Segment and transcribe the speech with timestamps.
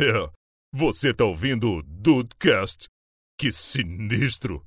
[0.00, 0.30] É,
[0.72, 2.86] você tá ouvindo o Dudecast?
[3.36, 4.62] Que sinistro!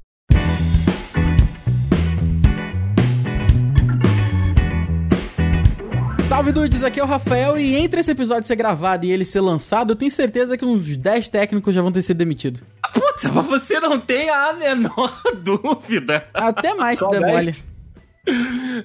[6.28, 9.40] Salve dudes, aqui é o Rafael e entre esse episódio ser gravado e ele ser
[9.40, 12.62] lançado, eu tenho certeza que uns 10 técnicos já vão ter sido demitidos.
[12.94, 16.28] Putz, mas você não tem a menor dúvida.
[16.34, 17.56] Até mais se Só demole.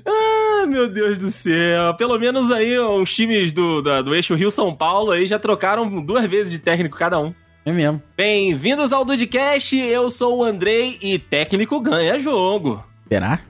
[0.04, 1.94] Ah, meu Deus do céu.
[1.94, 6.24] Pelo menos aí os times do, da- do eixo Rio-São Paulo aí já trocaram duas
[6.26, 7.34] vezes de técnico cada um.
[7.64, 8.00] É mesmo.
[8.16, 12.82] Bem-vindos ao Dudcast, eu sou o Andrei e técnico ganha jogo.
[13.08, 13.40] Será?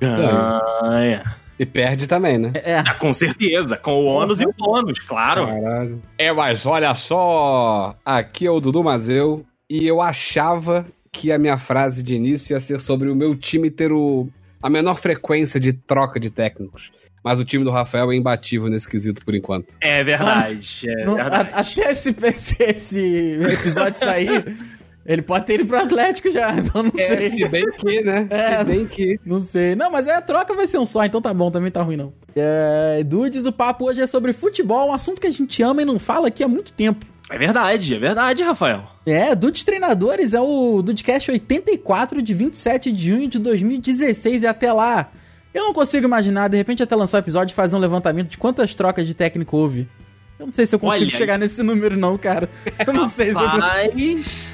[0.00, 1.36] Ganha.
[1.58, 2.52] E perde também, né?
[2.54, 2.78] É.
[2.78, 5.46] Ah, com certeza, com o ônus e o bônus, claro.
[5.46, 6.02] Caralho.
[6.18, 11.56] É, mas olha só, aqui é o Dudu Mazeu e eu achava que a minha
[11.56, 14.28] frase de início ia ser sobre o meu time ter o,
[14.66, 16.90] a menor frequência de troca de técnicos.
[17.22, 19.76] Mas o time do Rafael é imbatível nesse quesito por enquanto.
[19.80, 21.50] É verdade, é Não, a- verdade.
[21.52, 24.56] até esse, esse, esse episódio sair,
[25.04, 27.30] ele pode ter ido pro Atlético já, então não É, sei.
[27.30, 28.26] se bem que, né?
[28.30, 28.58] É.
[28.58, 29.18] Se bem que.
[29.24, 29.74] Não sei.
[29.74, 31.96] Não, mas é a troca vai ser um só, então tá bom, também tá ruim
[31.96, 32.12] não.
[32.34, 35.84] É, Dudes, o papo hoje é sobre futebol, um assunto que a gente ama e
[35.84, 37.04] não fala aqui há muito tempo.
[37.28, 38.84] É verdade, é verdade, Rafael.
[39.04, 44.72] É, Dudes Treinadores é o Dudecast 84 de 27 de junho de 2016 e até
[44.72, 45.10] lá.
[45.52, 48.38] Eu não consigo imaginar, de repente, até lançar o episódio e fazer um levantamento de
[48.38, 49.88] quantas trocas de técnico houve.
[50.38, 52.48] Eu não sei se eu consigo Olha chegar nesse número, não, cara.
[52.86, 53.48] Eu não sei se eu...
[53.48, 54.48] Mas...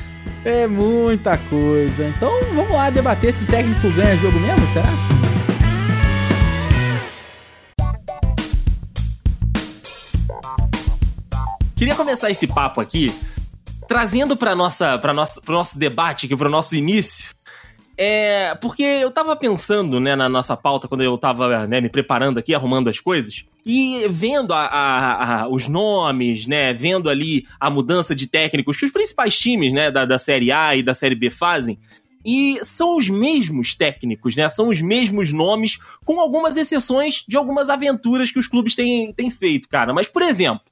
[0.45, 2.05] É muita coisa.
[2.09, 5.22] Então vamos lá debater se técnico ganha jogo mesmo, será?
[11.83, 13.13] Queria começar esse papo aqui
[13.89, 17.31] trazendo para nossa, para nossa, pro nosso debate aqui, pro nosso início.
[17.99, 22.39] É, porque eu tava pensando, né, na nossa pauta quando eu tava, né, me preparando
[22.39, 27.69] aqui, arrumando as coisas, e vendo a- a- a- os nomes, né, vendo ali a
[27.69, 31.17] mudança de técnicos que os principais times, né, da, da Série A e da Série
[31.17, 31.81] B fazem,
[32.25, 34.49] e são os mesmos técnicos, né?
[34.49, 39.33] São os mesmos nomes, com algumas exceções de algumas aventuras que os clubes têm, têm
[39.33, 39.93] feito, cara.
[39.93, 40.63] Mas, por exemplo,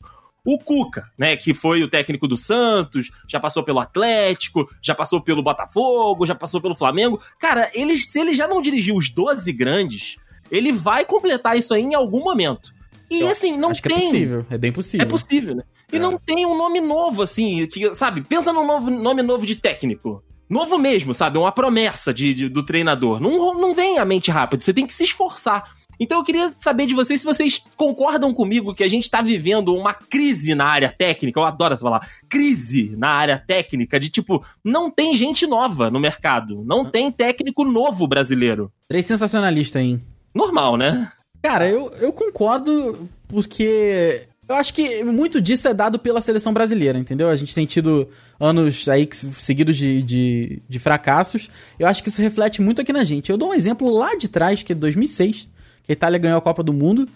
[0.45, 5.21] o Cuca, né, que foi o técnico do Santos, já passou pelo Atlético, já passou
[5.21, 7.21] pelo Botafogo, já passou pelo Flamengo.
[7.39, 10.17] Cara, ele, se ele já não dirigiu os 12 grandes,
[10.51, 12.73] ele vai completar isso aí em algum momento.
[13.11, 13.99] E Eu assim, não Acho que tem.
[13.99, 15.07] é possível, é bem possível.
[15.07, 15.63] É possível, né?
[15.93, 15.99] E É.
[15.99, 18.23] não tem um nome novo, assim, que, sabe?
[18.23, 20.23] Pensa num novo, nome novo de técnico.
[20.49, 21.37] Novo mesmo, sabe?
[21.39, 23.21] Uma promessa de, de- do treinador.
[23.21, 25.65] Não, não vem à mente rápido, você tem que se esforçar.
[26.01, 29.75] Então eu queria saber de vocês se vocês concordam comigo que a gente tá vivendo
[29.75, 31.39] uma crise na área técnica.
[31.39, 32.09] Eu adoro essa palavra.
[32.29, 36.65] Crise na área técnica, de tipo, não tem gente nova no mercado.
[36.65, 38.73] Não tem técnico novo brasileiro.
[38.89, 40.01] Três sensacionalistas, hein?
[40.35, 41.13] Normal, né?
[41.43, 46.99] Cara, eu, eu concordo porque eu acho que muito disso é dado pela seleção brasileira,
[46.99, 47.29] entendeu?
[47.29, 51.49] A gente tem tido anos aí que- seguidos de, de, de fracassos.
[51.79, 53.31] Eu acho que isso reflete muito aqui na gente.
[53.31, 55.51] Eu dou um exemplo lá de trás, que é 2006, que a
[55.93, 57.09] Itália ganhou a Copa do Mundo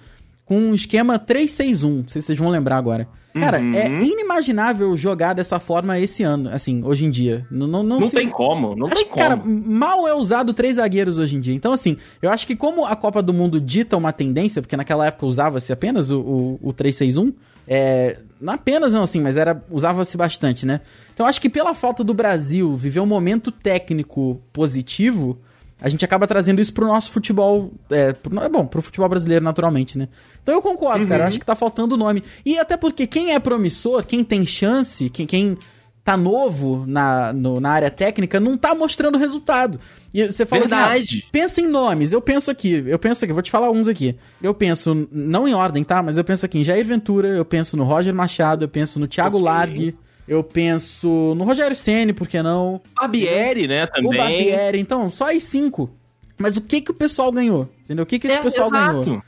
[0.45, 1.89] com um esquema 3-6-1.
[2.03, 3.09] Não sei se vocês vão lembrar agora.
[3.33, 3.75] Cara, Uhum.
[3.75, 7.45] é inimaginável jogar dessa forma esse ano, assim, hoje em dia.
[7.51, 9.23] Não, não, não, Não, se- tem como, não Acho tem que, como.
[9.25, 11.53] cara, mal é usado três zagueiros hoje em dia.
[11.55, 15.07] Então, assim, eu acho que como a Copa do Mundo dita uma tendência, porque naquela
[15.07, 17.33] época usava-se apenas o, o, o 361,
[17.67, 20.81] é, não apenas não assim, mas era usava-se bastante, né?
[21.13, 25.37] Então, eu acho que pela falta do Brasil viver um momento técnico positivo,
[25.81, 29.45] a gente acaba trazendo isso pro nosso futebol, é, pro, é bom, pro futebol brasileiro
[29.45, 30.09] naturalmente, né?
[30.43, 32.23] Então eu concordo, cara, eu acho que tá faltando nome.
[32.45, 35.59] E até porque quem é promissor, quem tem chance, quem, quem
[36.05, 39.81] tá novo na, no- na área técnica, não tá mostrando resultado.
[40.13, 41.25] E você fala assim, Verdade.
[41.27, 44.15] ah, pensa em nomes, eu penso aqui, eu penso aqui, vou te falar uns aqui.
[44.43, 46.03] Eu penso, não em ordem, tá?
[46.03, 49.09] Mas eu penso aqui em Jair Ventura, eu penso no Roger Machado, eu penso no
[49.09, 49.45] Thiago Ok.
[49.47, 49.97] Largue,
[50.27, 52.81] eu penso no Rogério Ceni, por que não?
[52.95, 54.15] Barbieri, né, também.
[54.15, 55.91] O Barbieri, então, só aí cinco.
[56.39, 57.69] Mas o que que o pessoal ganhou?
[57.85, 58.03] Entendeu?
[58.03, 59.01] O que que esse É, pessoal ganhou?
[59.03, 59.23] exato.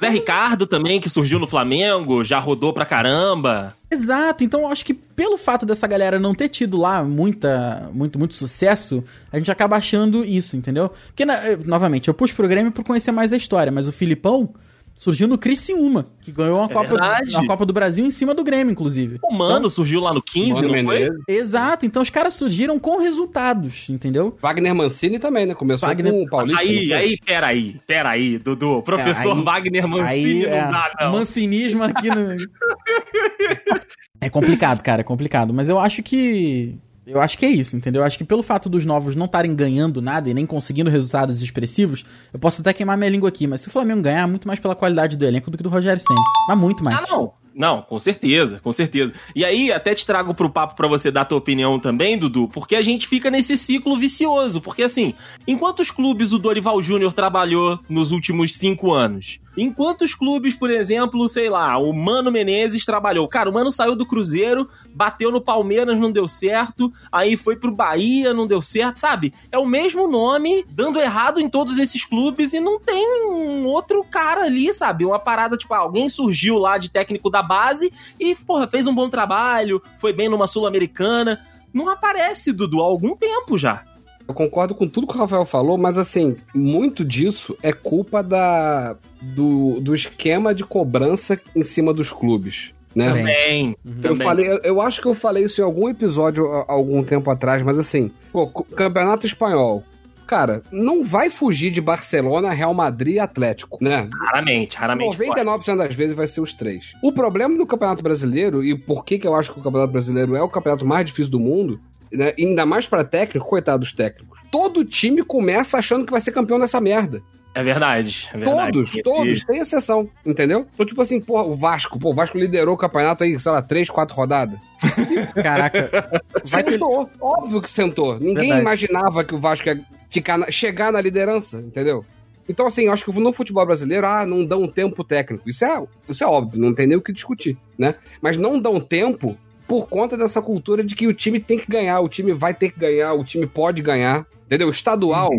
[0.00, 3.76] Zé Ricardo também, que surgiu no Flamengo, já rodou pra caramba.
[3.90, 8.18] Exato, então eu acho que pelo fato dessa galera não ter tido lá muita, muito,
[8.18, 10.90] muito sucesso, a gente acaba achando isso, entendeu?
[11.08, 14.54] Porque, eh, novamente, eu puxo pro Grêmio por conhecer mais a história, mas o Filipão
[14.94, 16.94] surgiu no Criciúma, que ganhou uma, É Copa,
[17.32, 19.18] uma Copa do Brasil em cima do Grêmio, inclusive.
[19.22, 21.10] O Mano surgiu lá no 15, Mano não foi?
[21.26, 24.36] Exato, então os caras surgiram com resultados, entendeu?
[24.42, 25.54] Wagner Mancini também, né?
[25.54, 26.60] Começou Wagner- com o Paulista.
[26.60, 26.92] Aí, foi?
[26.96, 28.82] aí, peraí, peraí, Dudu.
[28.82, 31.12] Professor É, aí- Wagner Mancini é, não dá, não.
[31.12, 32.36] Mancinismo aqui no.
[34.20, 35.52] é complicado, cara, é complicado.
[35.54, 36.76] Mas eu acho que.
[37.06, 38.02] Eu acho que é isso, entendeu?
[38.02, 41.42] Eu acho que pelo fato dos novos não estarem ganhando nada e nem conseguindo resultados
[41.42, 44.60] expressivos, eu posso até queimar minha língua aqui, mas se o Flamengo ganhar, muito mais
[44.60, 46.20] pela qualidade do elenco do que do Rogério Senna.
[46.48, 46.98] Mas muito mais.
[46.98, 47.40] Ah, não.
[47.54, 49.12] Não, com certeza, com certeza.
[49.34, 52.76] E aí, até te trago pro papo pra você dar tua opinião também, Dudu, porque
[52.76, 54.60] a gente fica nesse ciclo vicioso.
[54.60, 55.14] Porque assim,
[55.46, 59.40] em quantos clubes o Dorival Júnior trabalhou nos últimos cinco anos?
[59.56, 63.26] Em quantos clubes, por exemplo, sei lá, o Mano Menezes trabalhou?
[63.26, 67.74] Cara, o Mano saiu do Cruzeiro, bateu no Palmeiras, não deu certo, aí foi pro
[67.74, 69.34] Bahia, não deu certo, sabe?
[69.50, 74.04] É o mesmo nome, dando errado em todos esses clubes e não tem um outro
[74.04, 75.04] cara ali, sabe?
[75.04, 79.08] Uma parada, tipo, alguém surgiu lá de técnico da base e, porra, fez um bom
[79.08, 81.40] trabalho, foi bem numa Sul-Americana.
[81.72, 83.84] Não aparece, Dudu, há algum tempo já.
[84.30, 88.96] Eu concordo com tudo que o Rafael falou, mas assim, muito disso é culpa da,
[89.20, 92.72] do, do esquema de cobrança em cima dos clubes.
[92.94, 93.08] Né?
[93.08, 93.76] Também.
[93.84, 94.26] Eu, também.
[94.26, 97.60] falei, eu, eu acho que eu falei isso em algum episódio há algum tempo atrás,
[97.62, 99.82] mas assim, pô, Campeonato Espanhol.
[100.28, 104.08] Cara, não vai fugir de Barcelona, Real Madrid e Atlético, né?
[104.26, 105.16] Raramente, raramente.
[105.16, 105.28] pode.
[105.28, 106.92] 99% das vezes vai ser os três.
[107.02, 110.36] O problema do Campeonato Brasileiro, e por que, que eu acho que o Campeonato Brasileiro
[110.36, 111.80] é o campeonato mais difícil do mundo,
[112.12, 114.38] né, ainda mais pra técnico, coitado dos técnicos.
[114.50, 117.22] Todo time começa achando que vai ser campeão dessa merda.
[117.52, 118.28] É verdade.
[118.32, 118.72] É verdade.
[118.72, 120.66] Todos, todos, sem exceção, entendeu?
[120.72, 123.60] Então, tipo assim, porra, o Vasco, pô, o Vasco liderou o campeonato aí, sei lá,
[123.60, 124.58] três, quatro rodadas.
[125.34, 126.22] Caraca.
[126.40, 128.14] Que sentou, óbvio que sentou.
[128.20, 128.60] Ninguém Verdade.
[128.60, 132.04] imaginava que o Vasco ia ficar na- chegar na liderança, entendeu?
[132.48, 135.48] Então, assim, eu acho que no futebol brasileiro, ah, não dão tempo técnico.
[135.48, 137.94] Isso é, isso é óbvio, não tem nem o que discutir, né?
[138.20, 139.36] Mas não dão tempo
[139.70, 142.72] por conta dessa cultura de que o time tem que ganhar, o time vai ter
[142.72, 144.66] que ganhar, o time pode ganhar, entendeu?
[144.66, 145.30] O estadual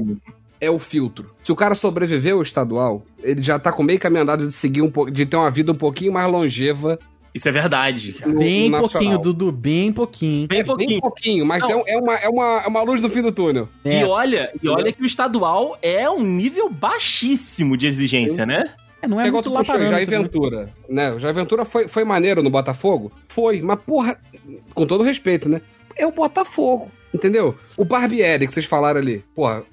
[0.61, 1.31] é o filtro.
[1.43, 4.81] Se o cara sobreviveu ao estadual, ele já tá com meio caminho andado de seguir
[4.81, 6.97] um pouco, de ter uma vida um pouquinho mais longeva
[7.33, 8.13] Isso é verdade.
[8.13, 8.31] cara.
[8.31, 9.21] Bem no pouquinho, nacional.
[9.21, 10.47] Dudu, bem pouquinho.
[10.47, 10.89] Bem É, pouquinho.
[10.89, 13.67] Bem pouquinho, mas é, é uma, é, uma, é uma luz no fim do túnel.
[13.83, 13.99] É.
[13.99, 18.63] E olha, e olha que o estadual é um nível baixíssimo de exigência, né?
[19.01, 20.23] É, não é, É igual muito tu puxou, Jair parâmetro, né?
[20.23, 21.11] Ventura, né?
[21.13, 23.11] O Jair Ventura foi, foi maneiro no Botafogo?
[23.27, 24.17] Foi, mas porra,
[24.73, 25.61] com todo respeito, né?
[25.95, 27.55] É o Botafogo, entendeu?
[27.77, 29.63] O Barbieri que vocês falaram ali, porra,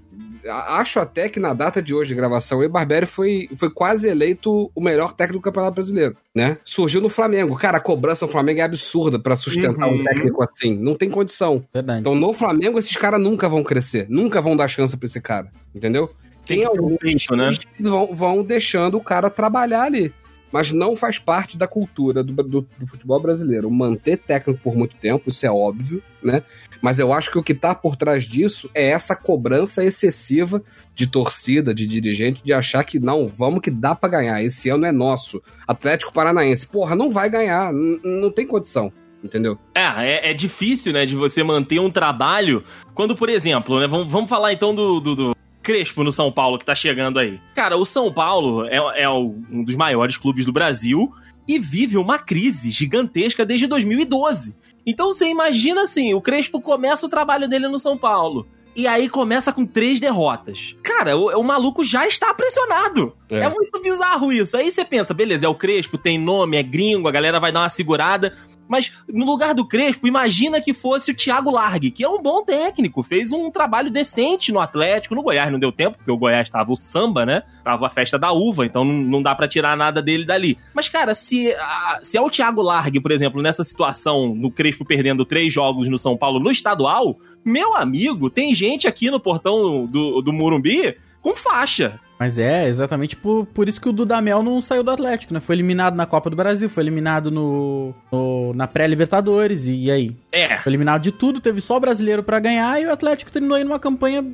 [0.69, 4.71] acho até que na data de hoje de gravação, o Barbieri foi, foi quase eleito
[4.75, 6.57] o melhor técnico do Campeonato Brasileiro, né?
[6.65, 7.55] Surgiu no Flamengo.
[7.57, 10.01] Cara, a cobrança no Flamengo é absurda pra sustentar Uhum.
[10.01, 10.75] um técnico assim.
[10.77, 11.65] Não tem condição.
[11.73, 12.01] Verdade.
[12.01, 15.51] Então no Flamengo esses caras nunca vão crescer, nunca vão dar chance pra esse cara,
[15.75, 16.11] entendeu?
[16.49, 17.50] Tem um alguns peito, né?
[17.77, 20.12] que vão, vão deixando o cara trabalhar ali.
[20.50, 23.71] Mas não faz parte da cultura do, do- do futebol brasileiro.
[23.71, 26.43] Manter técnico por muito tempo, isso é óbvio, né?
[26.81, 30.62] Mas eu acho que o que tá por trás disso é essa cobrança excessiva
[30.95, 34.43] de torcida, de dirigente, de achar que não, vamos que dá pra ganhar.
[34.43, 35.43] Esse ano é nosso.
[35.67, 38.91] Atlético Paranaense, porra, não vai ganhar, não tem condição,
[39.23, 39.59] entendeu?
[39.75, 39.83] É,
[40.29, 42.65] é, é difícil, né, de você manter um trabalho
[42.95, 45.37] quando, por exemplo, né, vamos, vamos falar então do, do, do
[45.69, 47.38] Crespo no São Paulo que tá chegando aí.
[47.55, 51.12] Cara, o São Paulo é, é um dos maiores clubes do Brasil
[51.47, 54.56] e vive uma crise gigantesca desde 2012.
[54.87, 58.47] Então você imagina assim, o Crespo começa o trabalho dele no São Paulo.
[58.75, 60.75] E aí começa com três derrotas.
[60.82, 63.12] Cara, o, o maluco já está pressionado.
[63.29, 63.41] É.
[63.41, 63.50] É.
[63.50, 64.56] muito bizarro isso.
[64.56, 67.61] Aí você pensa, beleza, é o Crespo, tem nome, é gringo, a galera vai dar
[67.61, 68.32] uma segurada.
[68.69, 72.44] Mas no lugar do Crespo, imagina que fosse o Thiago Largue, que é um bom
[72.44, 75.15] técnico, fez um trabalho decente no Atlético.
[75.15, 77.43] No Goiás não deu tempo, porque o Goiás tava o samba, né?
[77.65, 80.59] Tava a festa da uva, então não, dá pra tirar nada dele dali.
[80.75, 81.55] Mas, cara, se,
[82.03, 85.99] se é o Thiago Largue, por exemplo, nessa situação, no Crespo perdendo três jogos no
[85.99, 91.35] São Paulo no estadual, meu amigo, tem gente aqui no portão do, do Murumbi com
[91.35, 92.00] faixa.
[92.19, 95.39] Mas é exatamente por, por isso que o Dudamel não saiu do Atlético, né?
[95.41, 100.17] Foi eliminado na Copa do Brasil, foi eliminado no, no- na pré-Libertadores, e aí?
[100.33, 103.63] É, Foi eliminado de tudo, teve só brasileiro pra ganhar, e o Atlético terminou aí
[103.65, 104.25] numa campanha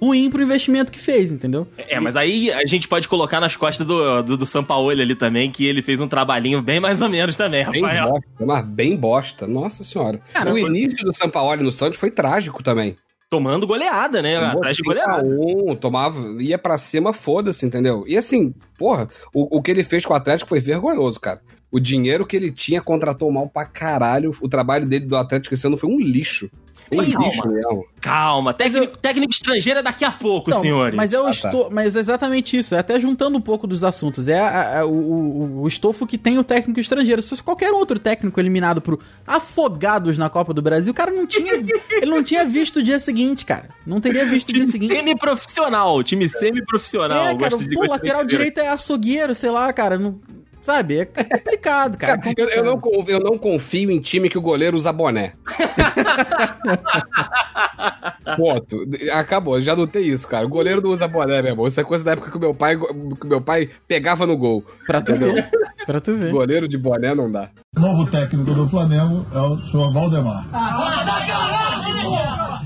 [0.00, 1.66] ruim pro investimento que fez, entendeu?
[1.76, 5.50] É, mas aí a gente pode colocar nas costas do, do, do Sampaoli ali também,
[5.50, 8.04] que ele fez um trabalhinho bem mais ou menos também, Bem Rafael.
[8.12, 9.46] bosta, mas bem bosta.
[9.48, 10.20] Nossa senhora.
[10.32, 12.96] Cara, o início do Sampaoli no Santos foi trágico também.
[13.30, 14.36] Tomando goleada, né?
[14.38, 15.22] Atrás de goleada.
[15.28, 18.04] Um, tomava, ia pra cima, foda-se, entendeu?
[18.06, 21.42] E assim, porra, o, o que ele fez com o Atlético foi vergonhoso, cara.
[21.70, 24.34] O dinheiro que ele tinha contratou mal pra caralho.
[24.40, 26.50] O trabalho dele do Atlético esse ano foi um lixo.
[26.90, 27.52] Calma.
[27.54, 27.86] mesmo.
[28.00, 30.94] Calma, técnico, técnico estrangeiro é daqui a pouco, Não, senhores.
[30.96, 31.30] Mas eu Ah, tá.
[31.30, 32.74] estou, mas é exatamente isso.
[32.74, 34.28] É até juntando um pouco dos assuntos.
[34.28, 37.22] É a- a- o, o- o estofo que tem o técnico estrangeiro.
[37.22, 41.26] Se fosse qualquer outro técnico eliminado por afogados na Copa do Brasil, o cara não
[41.26, 41.52] tinha,
[42.02, 43.68] ele não tinha visto o dia seguinte, cara.
[43.86, 44.94] Não teria visto o dia Time seguinte.
[44.94, 47.26] semi-profissional, time semi-profissional.
[47.28, 49.98] É, cara, pô, lateral direito é açougueiro, sei lá, cara.
[49.98, 50.18] Não,
[50.60, 51.00] sabe?
[51.00, 52.18] É complicado, cara.
[52.18, 55.34] Cara, eu, eu não, eu não confio em time que o goleiro usa boné.
[58.36, 58.84] Ponto.
[59.12, 60.46] Acabou, já notei isso, cara.
[60.46, 61.66] O goleiro não usa boné, meu irmão.
[61.66, 64.64] Isso é coisa da época que o meu pai, que meu pai pegava no gol.
[64.86, 65.48] Pra tu ver.
[65.86, 66.30] Pra tu ver.
[66.30, 67.48] Goleiro de boné não dá.
[67.76, 70.46] O novo técnico do Flamengo é o senhor Valdemar.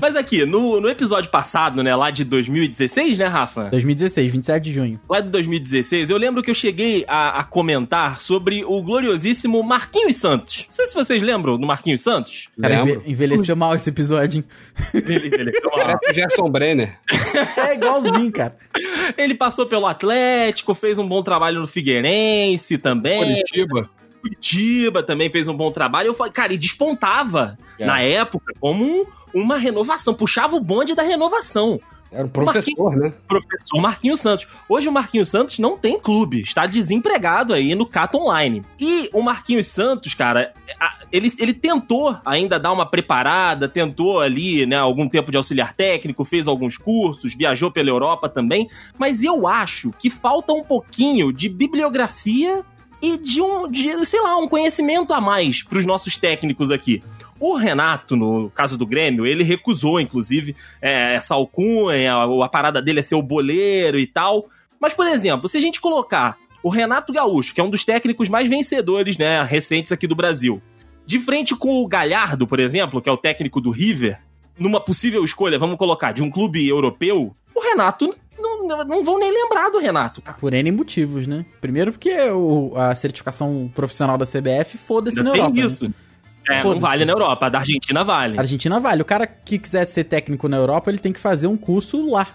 [0.03, 3.69] Mas aqui, no, no episódio passado, né, lá de 2016, né, Rafa?
[3.69, 4.99] 2016, 27 de junho.
[5.09, 10.17] Lá de 2016, eu lembro que eu cheguei a, a comentar sobre o gloriosíssimo Marquinhos
[10.17, 10.65] Santos.
[10.67, 12.49] Não sei se vocês lembram do Marquinhos Santos.
[12.61, 12.95] Cara, Lembro.
[12.99, 14.45] enve- envelheceu mal esse episódio, hein?
[14.93, 16.99] Ele, ele- Parece o Gerson Brenner.
[17.55, 18.57] É igualzinho, cara.
[19.17, 23.19] ele passou pelo Atlético, fez um bom trabalho no Figueirense também.
[23.23, 23.89] Curitiba.
[24.23, 26.07] Curitiba também fez um bom trabalho.
[26.07, 27.85] Eu falei, cara, e despontava É.
[27.85, 31.79] na época como um- uma renovação, puxava o bonde da renovação.
[32.11, 33.11] Era o professor, né?
[33.27, 34.47] Professor Marquinhos Santos.
[34.69, 38.63] Hoje o Marquinhos Santos não tem clube, está desempregado aí no Cato Online.
[38.79, 40.53] E o Marquinhos Santos, cara,
[41.11, 46.23] ele, ele tentou ainda dar uma preparada, tentou ali, né, algum tempo de auxiliar técnico,
[46.23, 51.49] fez alguns cursos, viajou pela Europa também, mas eu acho que falta um pouquinho de
[51.49, 52.63] bibliografia
[53.03, 57.03] e de um, de, sei lá, um conhecimento a mais para os nossos técnicos aqui.
[57.37, 62.81] O Renato, no caso do Grêmio, ele recusou, inclusive, é, essa alcunha, a, a parada
[62.81, 64.45] dele é ser o boleiro e tal.
[64.79, 68.29] Mas, por exemplo, se a gente colocar o Renato Gaúcho, que é um dos técnicos
[68.29, 70.61] mais vencedores, né, recentes aqui do Brasil,
[71.05, 74.17] de frente com o Galhardo, por exemplo, que é o técnico do River,
[74.57, 78.15] numa possível escolha, vamos colocar, de um clube europeu, o Renato,
[78.67, 80.37] não, não, vão nem lembrar do Renato, cara.
[80.37, 81.45] Por N motivos, né?
[81.61, 85.59] Primeiro porque o- a certificação profissional da CBF foda-se na tem Europa.
[85.59, 85.65] né?
[85.65, 85.93] isso.
[86.49, 88.37] É, não vale na Europa, a da Argentina vale.
[88.37, 89.01] A Argentina vale.
[89.01, 92.27] O cara que quiser ser técnico na Europa, ele tem que fazer um curso lá.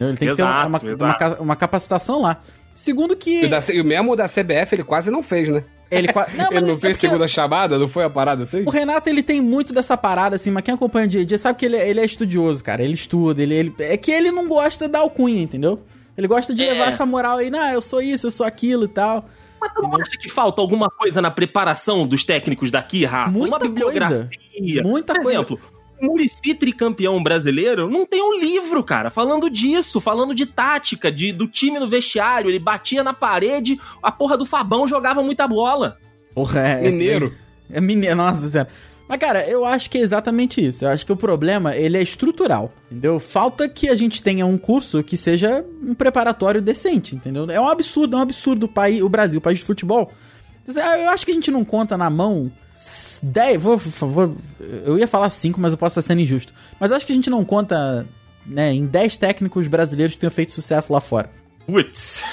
[0.00, 1.24] Ele tem que ter uma, Exato, uma, exato.
[1.24, 2.38] uma uma capacitação lá.
[2.74, 3.42] Segundo que.
[3.42, 5.62] E, o da- e o mesmo da CBF ele quase não fez, né?
[5.90, 7.78] Ele, qua- Não, ele não é fez porque segunda chamada?
[7.78, 8.62] Não foi a parada assim?
[8.64, 11.36] O Renato, ele tem muito dessa parada, assim, mas quem acompanha o dia a dia
[11.38, 12.82] sabe que ele, ele é estudioso, cara.
[12.82, 15.80] Ele estuda, ele, ele- É que ele não gosta da alcunha, entendeu?
[16.16, 16.72] Ele gosta de É.
[16.72, 19.24] levar essa moral aí, não, eu sou isso, eu sou aquilo e tal.
[19.60, 23.30] Mas tu não acha que falta alguma coisa na preparação dos técnicos daqui, Rafa?
[23.30, 24.28] Muita Uma bibliografia.
[24.82, 25.38] Muita Por coisa.
[25.38, 25.69] exemplo, o
[26.00, 31.46] Muricy tricampeão brasileiro não tem um livro, cara, falando disso, falando de tática, de, do
[31.46, 32.50] time no vestiário.
[32.50, 35.96] Ele batia na parede, a porra do Fabão jogava muita bola.
[36.34, 36.90] Porra, é.
[36.90, 37.28] Mineiro.
[37.68, 38.68] daí- É mineiro, nossa senhora.
[39.08, 40.84] Mas, cara, eu acho que é exatamente isso.
[40.84, 43.18] Eu acho que o problema, ele é estrutural, entendeu?
[43.18, 47.50] Falta que a gente tenha um curso que seja um preparatório decente, entendeu?
[47.50, 50.12] É um absurdo, é um absurdo o, país, o Brasil, o país de futebol.
[51.02, 52.52] Eu acho que a gente não conta na mão
[53.22, 56.52] 10, vou, vou, eu ia falar 5, mas eu posso estar sendo injusto.
[56.78, 58.06] Mas acho que a gente não conta,
[58.46, 61.30] né, em 10 técnicos brasileiros que tenham feito sucesso lá fora.
[61.66, 62.24] Putz.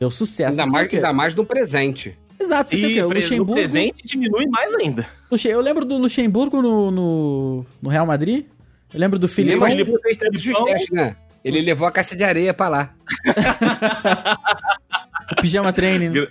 [0.00, 0.58] Deu sucesso.
[0.60, 2.16] Ainda mais, que- ainda mais no presente.
[2.40, 3.54] Exato, você tem E que o Luxemburgo...
[3.54, 5.06] presente diminui mais ainda.
[5.44, 8.46] Eu lembro do Luxemburgo no, no, no Real Madrid.
[8.92, 9.68] Eu lembro do Filipão.
[9.68, 11.16] Lembra ele fez tantos testes, né?
[11.44, 12.94] Ele levou a caixa de areia pra lá.
[15.32, 16.26] o Pijama Training.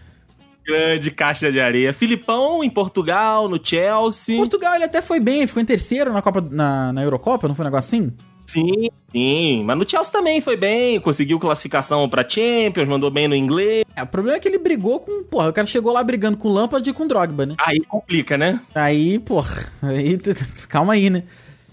[0.65, 1.91] Grande caixa de areia.
[1.93, 4.37] Filipão em Portugal, no Chelsea.
[4.37, 7.63] Portugal ele até foi bem, ficou em terceiro na Copa na, na Eurocopa, não foi
[7.63, 8.13] um negócio assim?
[8.45, 9.63] Sim, sim.
[9.63, 10.99] Mas no Chelsea também foi bem.
[10.99, 13.83] Conseguiu classificação pra Champions, mandou bem no inglês.
[13.95, 15.23] É, o problema é que ele brigou com.
[15.23, 17.55] Porra, o cara chegou lá brigando com o Lampard e com o Drogba, né?
[17.57, 18.59] Aí complica, né?
[18.75, 20.19] Aí, porra, aí.
[20.69, 21.23] Calma aí, né?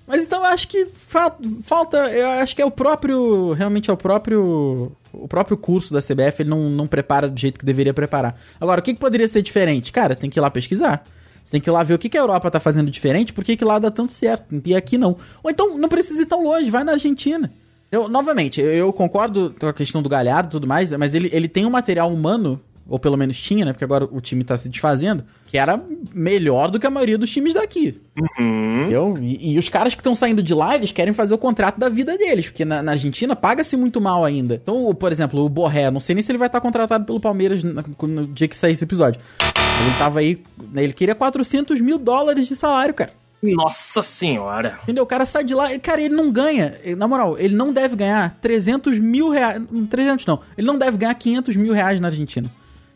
[0.06, 1.98] Mas então eu acho que fa- falta.
[2.10, 3.52] Eu acho que é o próprio.
[3.52, 4.92] Realmente é o próprio.
[5.12, 8.40] O próprio curso da CBF, ele não, não prepara do jeito que deveria preparar.
[8.60, 9.92] Agora, o que, que poderia ser diferente?
[9.92, 11.04] Cara, tem que ir lá pesquisar.
[11.42, 13.42] Você tem que ir lá ver o que, que a Europa tá fazendo diferente, por
[13.42, 15.16] que, que lá dá tanto certo e aqui não.
[15.42, 17.50] Ou então não precisa ir tão longe, vai na Argentina.
[17.90, 21.28] Eu, novamente, eu, eu concordo com a questão do Galhardo e tudo mais, mas ele,
[21.32, 23.72] ele tem um material humano, ou pelo menos tinha, né?
[23.72, 25.80] Porque agora o time tá se desfazendo, que era
[26.12, 28.00] melhor do que a maioria dos times daqui.
[28.38, 28.80] Uhum.
[28.80, 29.16] Entendeu?
[29.22, 31.88] E, e os caras que estão saindo de lá, eles querem fazer o contrato da
[31.88, 34.56] vida deles, porque na, na Argentina paga-se muito mal ainda.
[34.56, 37.62] Então, por exemplo, o Borré, não sei nem se ele vai estar contratado pelo Palmeiras
[37.62, 39.20] na- no, dia que sair esse episódio.
[39.40, 40.42] Mas ele tava aí,
[40.74, 43.12] ele queria 400 mil dólares de salário, cara.
[43.42, 44.80] Nossa senhora.
[44.82, 45.04] Entendeu?
[45.04, 47.96] O cara sai de lá, e, cara, ele não ganha, na moral, ele não deve
[47.96, 52.50] ganhar 300 mil reais, 300 não, ele não deve ganhar 500 mil reais na Argentina.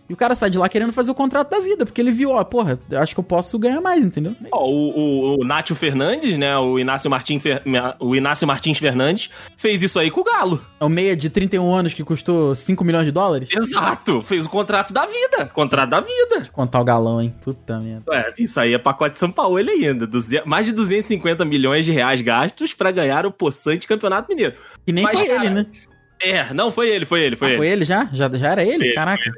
[0.08, 2.32] E o cara sai de lá querendo fazer o contrato da vida, porque ele viu,
[2.32, 4.37] ó, porra, eu acho que eu posso ganhar mais, entendeu?
[4.52, 6.56] Ó, o, o, o Nátio Fernandes, né?
[6.58, 7.62] O Inácio, Martins Fer-
[7.99, 10.61] o Inácio Martins Fernandes fez isso aí com o Galo.
[10.78, 13.49] É o meia de 31 anos que custou 5 milhões de dólares?
[13.50, 14.23] Exato.
[14.23, 15.46] Fez o contrato da vida.
[15.46, 16.49] Contrato da vida.
[16.52, 17.34] Contar o galão, hein?
[17.42, 18.04] Puta merda.
[18.14, 20.06] É, isso aí é pacote São Paulo ainda.
[20.06, 24.54] Duze- mais de 250 milhões de reais gastos pra ganhar o possante Campeonato Mineiro.
[24.84, 25.66] Que nem Mas, foi cara, ele, né?
[26.23, 27.58] É, não, foi ele, foi ele, foi Ah, ele.
[27.58, 28.08] foi ele já?
[28.12, 28.30] já?
[28.32, 28.76] Já era ele?
[28.78, 29.32] Foi ele, Caraca.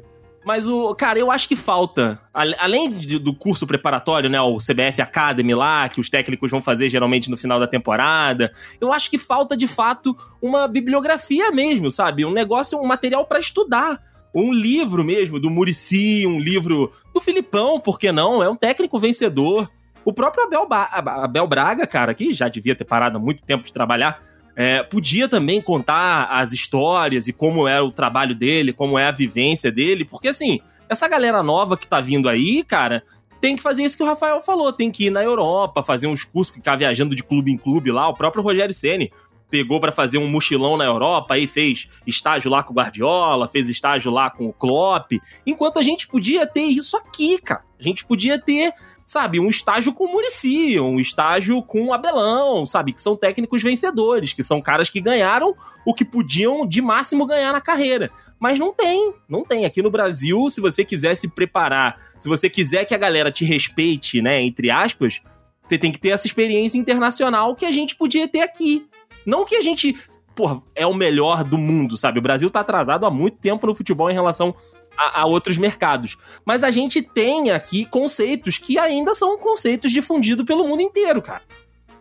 [0.47, 5.01] Mas o, cara, eu acho que falta, além de- do curso preparatório, né, o CBF
[5.01, 8.49] Academy lá, que os técnicos vão fazer geralmente no final da temporada,
[8.79, 12.23] eu acho que falta de fato uma bibliografia mesmo, sabe?
[12.23, 13.99] Um negócio, um material pra estudar.
[14.33, 18.43] um livro mesmo do Murici, um livro do Filipão, por que não?
[18.43, 19.67] É um técnico vencedor.
[20.05, 20.83] O próprio Abel, ba
[21.23, 24.21] Abel Braga, cara, que já devia ter parado há muito tempo de trabalhar,
[24.59, 29.11] é, podia também contar as histórias e como é o trabalho dele, como é a
[29.11, 30.59] vivência dele, porque assim,
[30.89, 33.03] essa galera nova que tá vindo aí, cara,
[33.39, 36.23] tem que fazer isso que o Rafael falou, tem que ir na Europa, fazer uns
[36.23, 39.11] cursos, ficar viajando de clube em clube lá, o próprio Rogério Ceni
[39.47, 43.69] pegou para fazer um mochilão na Europa, aí fez estágio lá com o Guardiola, fez
[43.69, 45.11] estágio lá com o Klopp,
[45.45, 47.63] enquanto a gente podia ter isso aqui, cara.
[47.79, 48.73] A gente podia ter
[49.07, 53.63] sabe, um estágio com o Murici, um estágio com o Abelão, sabe, que são técnicos
[53.63, 58.11] vencedores, que são caras que ganharam o que podiam de máximo ganhar na carreira.
[58.37, 59.63] Mas não tem, não tem.
[59.63, 63.45] Aqui no Brasil, se você quiser se preparar, se você quiser que a galera te
[63.45, 65.21] respeite, né, entre aspas,
[65.65, 68.85] você tem que ter essa experiência internacional que a gente podia ter aqui.
[69.25, 69.95] Não que a gente,
[70.35, 72.19] porra, é o melhor do mundo, sabe?
[72.19, 74.53] O Brasil tá atrasado há muito tempo no futebol em relação
[74.97, 76.17] a, a, outros mercados.
[76.45, 81.43] Mas a gente tem aqui conceitos que ainda são conceitos difundidos pelo mundo inteiro, cara.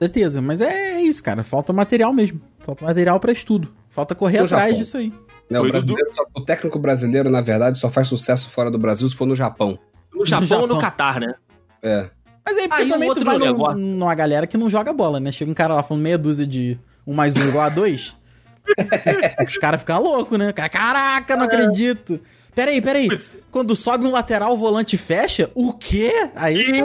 [0.00, 1.42] Certeza, mas é isso, cara.
[1.42, 2.40] Falta material mesmo.
[2.64, 3.72] Falta material para estudo.
[3.88, 4.78] Falta correr no atrás Japão.
[4.78, 5.12] disso aí.
[5.48, 9.14] Não, o, só, o, técnico brasileiro, na verdade, só faz sucesso fora do Brasil se
[9.14, 9.78] for no Japão.
[10.12, 11.34] No Japão, ou no Catar, né?
[11.82, 12.10] É.
[12.44, 15.20] Mas aí, porque aí, também um tu vai no, numa galera que não joga bola,
[15.20, 15.30] né?
[15.30, 18.18] Chega um cara lá falando meia dúzia de um mais um igual a dois.
[19.46, 20.52] Os caras ficam loucos, né?
[20.52, 21.46] Caraca, não é.
[21.46, 22.20] acredito.
[22.56, 23.08] Peraí, peraí.
[23.50, 25.50] Quando sobe um lateral, o volante fecha?
[25.54, 26.30] O quê?
[26.34, 26.82] Aí.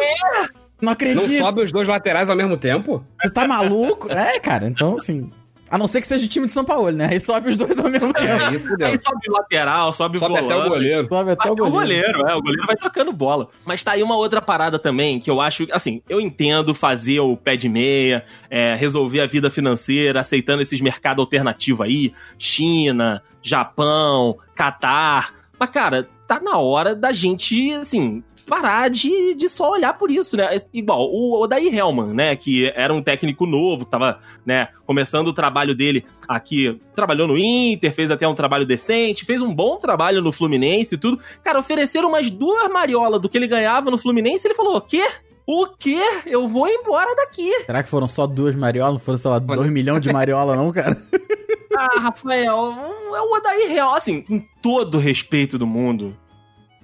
[0.82, 1.26] Não acredito.
[1.26, 3.02] Não sobe os dois laterais ao mesmo tempo?
[3.24, 4.12] Você tá maluco?
[4.12, 5.32] É, cara, então assim.
[5.70, 7.08] A não ser que seja o time de São Paulo, né?
[7.10, 8.84] Aí sobe os dois ao mesmo é, tempo.
[8.84, 10.54] Aí, aí sobe o lateral, sobe, sobe o volante.
[10.54, 11.08] até o goleiro.
[11.08, 11.70] Sobe até, o goleiro.
[11.70, 12.30] o goleiro.
[12.30, 13.48] É, o goleiro vai trocando bola.
[13.66, 17.38] Mas tá aí uma outra parada também, que eu acho, assim, eu entendo fazer o
[17.38, 24.38] pé de meia, é, resolver a vida financeira, aceitando esses mercados alternativos aí, China, Japão,
[24.54, 30.10] Catar, mas, cara, tá na hora da gente, assim, parar de, de só olhar por
[30.10, 30.58] isso, né?
[30.74, 32.36] Igual o Odair Hellman, né?
[32.36, 36.82] Que era um técnico novo, que tava, né, começando o trabalho dele aqui.
[36.96, 40.98] Trabalhou no Inter, fez até um trabalho decente, fez um bom trabalho no Fluminense e
[40.98, 41.20] tudo.
[41.44, 44.82] Cara, ofereceram umas duas mariolas do que ele ganhava no Fluminense e ele falou: o
[44.82, 45.08] quê?
[45.46, 46.02] O quê?
[46.26, 47.52] Eu vou embora daqui.
[47.66, 48.94] Será que foram só duas mariolas?
[48.94, 51.00] Não foram, sei lá, dois milhões de mariola, não, cara?
[51.78, 52.74] Ah, Rafael,
[53.14, 56.18] é o Odair Hellman, assim, com todo o respeito do mundo.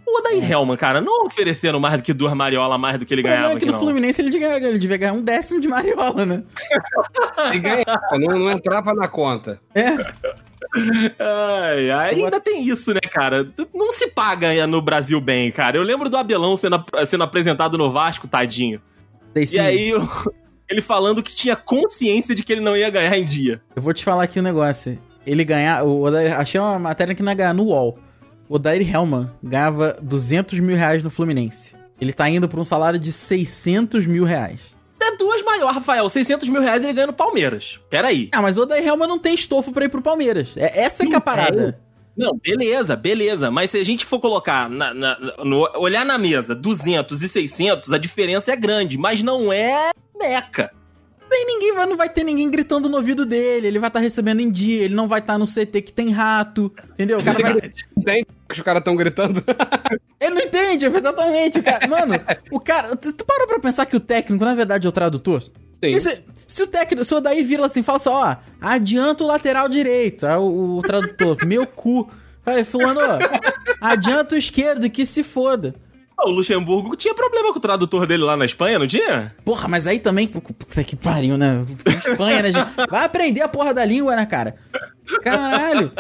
[0.05, 0.53] O Odair é.
[0.53, 3.49] Hellman, cara, não ofereceram mais do que duas mariolas mais do que ele ganhava.
[3.49, 3.79] Não, é que no não.
[3.79, 6.43] Fluminense ele devia, ele devia ganhar um décimo de mariola, né?
[7.51, 9.59] ele ganhava, não, não entrava na conta.
[9.75, 9.89] É.
[11.19, 13.51] Ai, ainda tem isso, né, cara?
[13.73, 15.77] Não se paga no Brasil bem, cara.
[15.77, 18.81] Eu lembro do Abelão sendo, sendo apresentado no Vasco, tadinho.
[19.35, 19.93] E aí,
[20.69, 23.61] ele falando que tinha consciência de que ele não ia ganhar em dia.
[23.75, 24.99] Eu vou te falar aqui um negócio.
[25.25, 25.83] Ele ganhar.
[25.83, 27.97] O Odair, achei uma matéria que não ia ganhar no UOL.
[28.49, 31.73] O Odair Helman ganhava 200 mil reais no Fluminense.
[31.99, 34.59] Ele tá indo pra um salário de 600 mil reais.
[35.01, 36.07] É duas maior, Rafael.
[36.07, 37.79] 600 mil reais ele ganha no Palmeiras.
[37.89, 38.29] Pera aí.
[38.33, 40.55] Ah, mas o Odair Helman não tem estofo pra ir pro Palmeiras.
[40.57, 41.79] É, essa é que é a parada.
[42.17, 43.51] Não, beleza, beleza.
[43.51, 47.93] Mas se a gente for colocar, na, na, no, olhar na mesa 200 e 600,
[47.93, 50.71] a diferença é grande, mas não é meca.
[51.29, 54.03] Daí ninguém vai, não vai ter ninguém gritando no ouvido dele, ele vai estar tá
[54.03, 57.19] recebendo em dia, ele não vai estar tá no CT que tem rato, entendeu?
[57.19, 57.71] O cara vai...
[57.97, 59.43] Entende que os caras estão gritando?
[60.19, 61.59] ele não entende, exatamente.
[61.59, 62.13] O cara, mano,
[62.49, 62.95] o cara.
[62.95, 65.43] Tu, tu parou pra pensar que o técnico, na verdade, é o tradutor?
[65.83, 65.99] Sim.
[65.99, 69.69] Se, se, o técnico, se o daí vira assim, fala assim, ó, adianta o lateral
[69.69, 72.09] direito, é o, o tradutor, meu cu.
[72.45, 73.01] Aí, fulano,
[73.81, 75.75] adianta o esquerdo, que se foda.
[76.19, 79.35] O Luxemburgo tinha problema com o tradutor dele lá na Espanha, não tinha?
[79.45, 80.27] Porra, mas aí também.
[80.27, 81.61] Puta que pariu, né?
[81.85, 82.69] Espanha, né, gente?
[82.89, 84.55] Vai aprender a porra da língua, né, cara?
[85.21, 85.91] Caralho!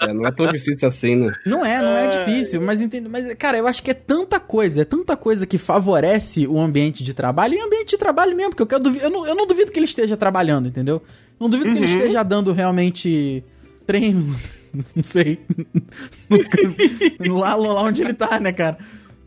[0.00, 1.32] É, não é tão difícil assim, né?
[1.44, 3.08] Não é, não é, é difícil, mas entendo.
[3.08, 7.02] Mas, cara, eu acho que é tanta coisa, é tanta coisa que favorece o ambiente
[7.04, 9.46] de trabalho e o ambiente de trabalho mesmo, porque eu, duvido, eu, não, eu não
[9.46, 11.02] duvido que ele esteja trabalhando, entendeu?
[11.38, 11.76] Não duvido uhum.
[11.76, 11.98] que ele uhum.
[11.98, 13.44] esteja dando realmente
[13.86, 14.36] treino.
[14.94, 15.40] Não sei.
[17.28, 18.78] lá, lá onde ele tá, né, cara?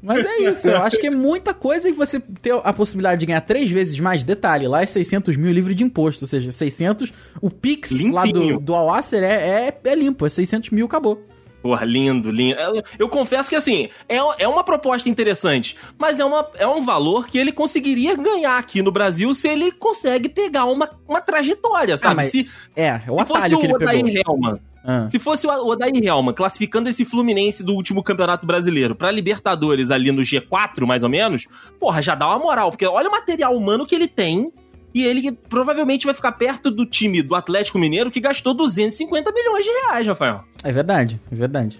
[0.03, 3.25] Mas é isso, eu acho que é muita coisa e você ter a possibilidade de
[3.25, 4.21] ganhar três vezes mais.
[4.21, 7.13] Detalhe, lá é 600 mil livre de imposto, ou seja, 600.
[7.41, 8.13] O Pix Limpinho.
[8.13, 8.75] lá do, do
[9.15, 11.23] é, é, é limpo, é 600 mil, acabou.
[11.61, 12.59] Porra, lindo, lindo.
[12.59, 16.83] Eu, eu, confesso que, assim, é, é uma proposta interessante, mas é, uma, é um
[16.83, 21.95] valor que ele conseguiria ganhar aqui no Brasil se ele consegue pegar uma, uma trajetória,
[21.95, 22.23] sabe?
[22.23, 24.35] Ah, se, é, é o atalho que ele pegou.
[24.35, 25.07] Helman, ah.
[25.09, 30.11] Se fosse o Odair Helman classificando esse Fluminense do último Campeonato Brasileiro pra Libertadores ali
[30.11, 31.47] no G4, mais ou menos,
[31.79, 34.51] porra, já dá uma moral, porque olha o material humano que ele tem
[34.93, 39.63] e ele provavelmente vai ficar perto do time do Atlético Mineiro que gastou 250 milhões
[39.65, 40.43] de reais, Rafael.
[40.63, 41.79] É verdade, é verdade.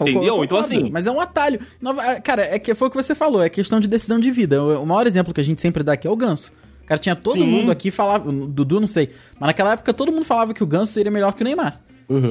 [0.00, 0.36] Entendeu?
[0.36, 1.60] Eu Então, assim- Mas é um atalho.
[2.06, 4.62] É, Cara, é que foi o que você falou, é questão de decisão de vida.
[4.62, 6.52] O maior exemplo que a gente sempre dá aqui é o Ganso.
[6.82, 7.44] O cara tinha todo Sim.
[7.46, 8.28] mundo aqui falava.
[8.30, 9.10] o Dudu, não sei.
[9.38, 11.80] Mas naquela época todo mundo falava que o Ganso seria melhor que o Neymar.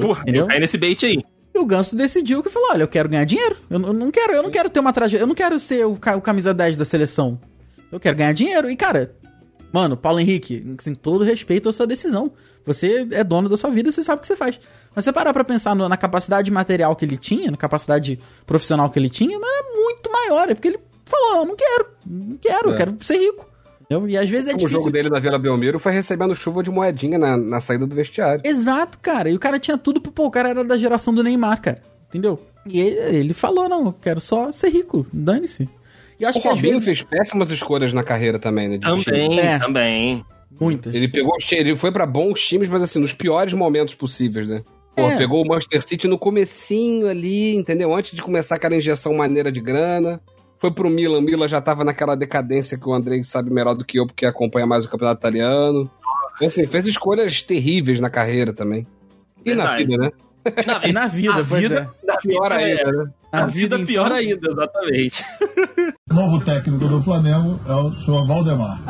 [0.00, 0.42] Porra, Entendeu?
[0.42, 1.18] eu caí nesse bait aí.
[1.54, 3.56] E o Ganso decidiu que falou: olha, eu quero ganhar dinheiro.
[3.70, 5.22] Eu, eu não quero, eu não quero ter uma trajetória.
[5.22, 7.40] Eu não quero ser o, o camisa 10 da seleção.
[7.90, 8.70] Eu quero ganhar dinheiro.
[8.70, 9.14] E, cara,
[9.72, 12.32] mano, Paulo Henrique, assim, todo respeito à sua decisão.
[12.66, 14.60] Você é dono da sua vida, você sabe o que você faz.
[14.94, 18.90] Mas você parar pra pensar no- na capacidade material que ele tinha, na capacidade profissional
[18.90, 20.50] que ele tinha, mas é muito maior.
[20.50, 22.76] É porque ele falou: eu não quero, não quero, eu É.
[22.76, 23.48] quero ser rico.
[23.90, 24.08] Entendeu?
[24.08, 24.78] E às vezes é o difícil.
[24.78, 28.42] jogo dele na Vila Belmiro foi recebendo chuva de moedinha na, na saída do vestiário.
[28.44, 29.30] Exato, cara.
[29.30, 30.12] E o cara tinha tudo pro.
[30.12, 31.82] Pô, o cara era da geração do Neymar, cara.
[32.08, 32.38] Entendeu?
[32.66, 35.06] E ele, ele falou: não, eu quero só ser rico.
[35.12, 35.66] Dane-se.
[36.20, 36.84] E acho O que às Robinho vezes.
[36.84, 38.78] fez péssimas escolhas na carreira também, né?
[38.78, 39.58] Também, É.
[39.58, 40.24] também.
[40.60, 40.92] Muitas.
[40.94, 44.62] Ele pegou, ele foi pra bons times, mas assim, nos piores momentos possíveis, né?
[44.96, 45.16] Pô, É.
[45.16, 47.94] pegou o Manchester City no comecinho ali, entendeu?
[47.94, 50.20] Antes de começar aquela injeção maneira de grana.
[50.58, 53.84] Foi pro Milan, o Milan já tava naquela decadência que o Andrei sabe melhor do
[53.84, 55.88] que eu, porque acompanha mais o campeonato italiano.
[56.36, 58.86] Então, assim, fez escolhas terríveis na carreira também.
[59.44, 59.84] E na Verdade.
[59.86, 60.10] vida, né?
[60.56, 62.06] E na, E na vida, a pois vida, é.
[62.06, 62.92] na Pior vida, ainda, é.
[62.92, 63.10] né?
[63.30, 65.24] A vida então, pior ainda, exatamente.
[66.10, 68.80] O novo técnico do Flamengo é o senhor Valdemar.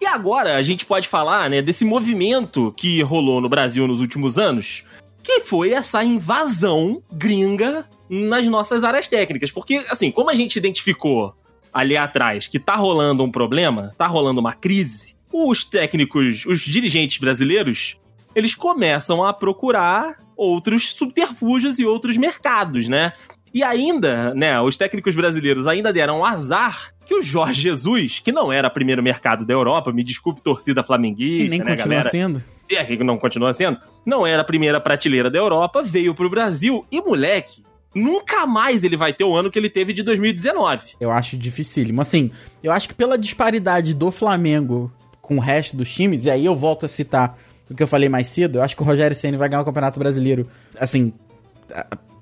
[0.00, 4.38] E agora a gente pode falar, né, desse movimento que rolou no Brasil nos últimos
[4.38, 4.84] anos,
[5.22, 7.84] que foi essa invasão gringa
[8.22, 9.50] nas nossas áreas técnicas.
[9.50, 11.34] Porque, assim, como a gente identificou
[11.72, 17.18] ali atrás que tá rolando um problema, tá rolando uma crise, os técnicos, os dirigentes
[17.18, 17.96] brasileiros,
[18.34, 23.12] eles começam a procurar outros subterfúgios e outros mercados, né?
[23.52, 28.52] E ainda, né, os técnicos brasileiros ainda deram azar que o Jorge Jesus, que não
[28.52, 32.10] era primeiro mercado da Europa, me desculpe, torcida E flamenguista, nem né, continua galera?
[32.10, 32.44] sendo.
[32.70, 36.84] É, que não continua sendo, não era a primeira prateleira da Europa, veio pro Brasil
[36.90, 37.62] e, moleque,
[37.94, 40.94] nunca mais ele vai ter o ano que ele teve de 2019.
[41.00, 42.00] Eu acho dificílimo.
[42.00, 42.30] Assim,
[42.62, 46.54] eu acho que pela disparidade do Flamengo com o resto dos times, e aí eu
[46.54, 47.38] volto a citar
[47.70, 49.64] o que eu falei mais cedo, eu acho que o Rogério Ceni vai ganhar o
[49.64, 50.46] Campeonato Brasileiro,
[50.78, 51.14] assim,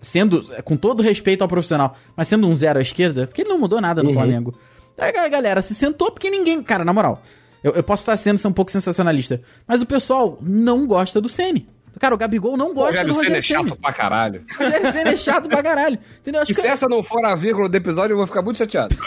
[0.01, 3.59] sendo, com todo respeito ao profissional, mas sendo um zero à esquerda, porque ele não
[3.59, 4.15] mudou nada no Uhum.
[4.15, 4.55] Flamengo.
[4.99, 7.23] Aí a galera se sentou porque ninguém, cara, na moral,
[7.63, 11.67] eu, eu posso estar sendo um pouco sensacionalista, mas o pessoal não gosta do Ceni.
[12.03, 14.45] Cara, o Gabigol não O gosta do Rogério Senna Rogério é chato pra caralho.
[14.51, 15.99] O Rogério Ceni é chato pra caralho.
[16.19, 16.43] Entendeu?
[16.43, 18.59] Acho E que se essa não for a vírgula do episódio, eu vou ficar muito
[18.59, 18.97] chateado.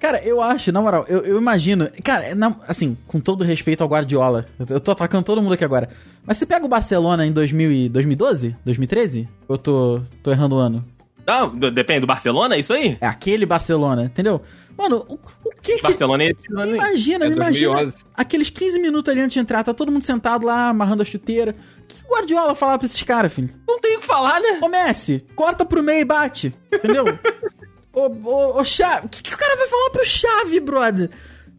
[0.00, 1.88] Cara, eu acho, na moral, eu, eu imagino.
[2.04, 5.64] Cara, na- assim, com todo respeito ao Guardiola, eu, eu tô atacando todo mundo aqui
[5.64, 5.88] agora.
[6.24, 8.54] Mas você pega o Barcelona em 2000 e 2012?
[8.64, 9.28] 2013?
[9.48, 10.84] Ou eu tô, tô errando o ano?
[11.26, 12.96] Não, depende do Barcelona, é isso aí?
[13.00, 14.40] É aquele Barcelona, entendeu?
[14.78, 15.82] Mano, o, o que que.
[15.82, 16.74] Barcelona é esse ano.
[16.76, 17.96] Imagina, É imagina 2011.
[18.14, 21.54] aqueles 15 minutos ali antes de entrar, tá todo mundo sentado lá, amarrando a chuteira.
[21.82, 23.50] O que o Guardiola falar pra esses caras, filho?
[23.66, 24.58] Não tem o que falar, né?
[24.62, 26.54] Ô Messi, corta pro meio e bate.
[26.72, 27.04] Entendeu?
[27.92, 31.10] ô, ô, ô Chave, o que, que o cara vai falar pro Chave, brother?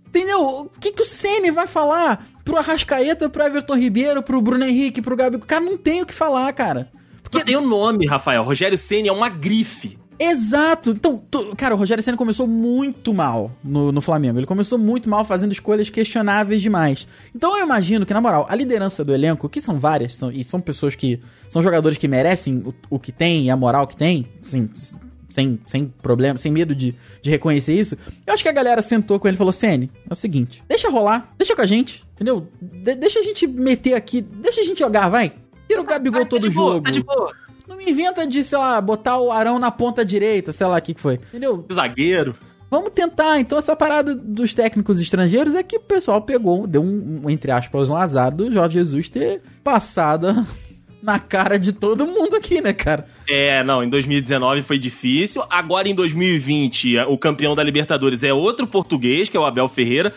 [0.08, 0.42] Entendeu?
[0.42, 5.02] O que, que o Ceni vai falar pro Arrascaeta, pro Everton Ribeiro, pro Bruno Henrique,
[5.02, 5.36] pro Gabi?
[5.36, 6.90] O cara não tem o que falar, cara.
[7.22, 8.42] Porque tem o nome, Rafael.
[8.42, 10.00] Rogério Ceni é uma grife.
[10.20, 10.92] Exato.
[10.92, 14.40] Então, tu- cara, o Rogério Senna começou muito mal no, no Flamengo.
[14.40, 17.08] Ele começou muito mal fazendo escolhas questionáveis demais.
[17.36, 20.44] Então eu imagino que, na moral, a liderança do elenco, que são várias, são, e
[20.44, 21.20] são pessoas que.
[21.50, 24.70] São jogadores que merecem o, o que tem e a moral que tem, assim,
[25.30, 27.98] sem, sem problema, sem medo de, de reconhecer isso.
[28.26, 30.90] Eu acho que a galera sentou com ele e falou: Sene, é o seguinte, deixa
[30.90, 32.50] rolar, deixa com a gente, entendeu?
[32.62, 35.32] De- deixa a gente meter aqui, deixa a gente jogar, vai.
[35.70, 36.84] Tira o Gabigol Ah, tá todo de boa, jogo.
[36.84, 37.34] Tá de boa.
[37.68, 40.82] Não me inventa de, sei lá, botar o Arão na ponta direita, sei lá o
[40.82, 41.16] que, que foi.
[41.16, 41.66] Entendeu?
[41.72, 42.36] Zagueiro.
[42.70, 43.40] Vamos tentar.
[43.40, 47.90] Então, essa parada dos técnicos estrangeiros é que o pessoal pegou, deu um, entre aspas,
[47.90, 50.46] um azar do Jorge Jesus ter passado
[51.02, 53.08] na cara de todo mundo aqui, né, cara?
[53.30, 55.44] É, não, em 2019 foi difícil.
[55.50, 60.14] Agora em 2020, o campeão da Libertadores é outro português, que é o Abel Ferreira.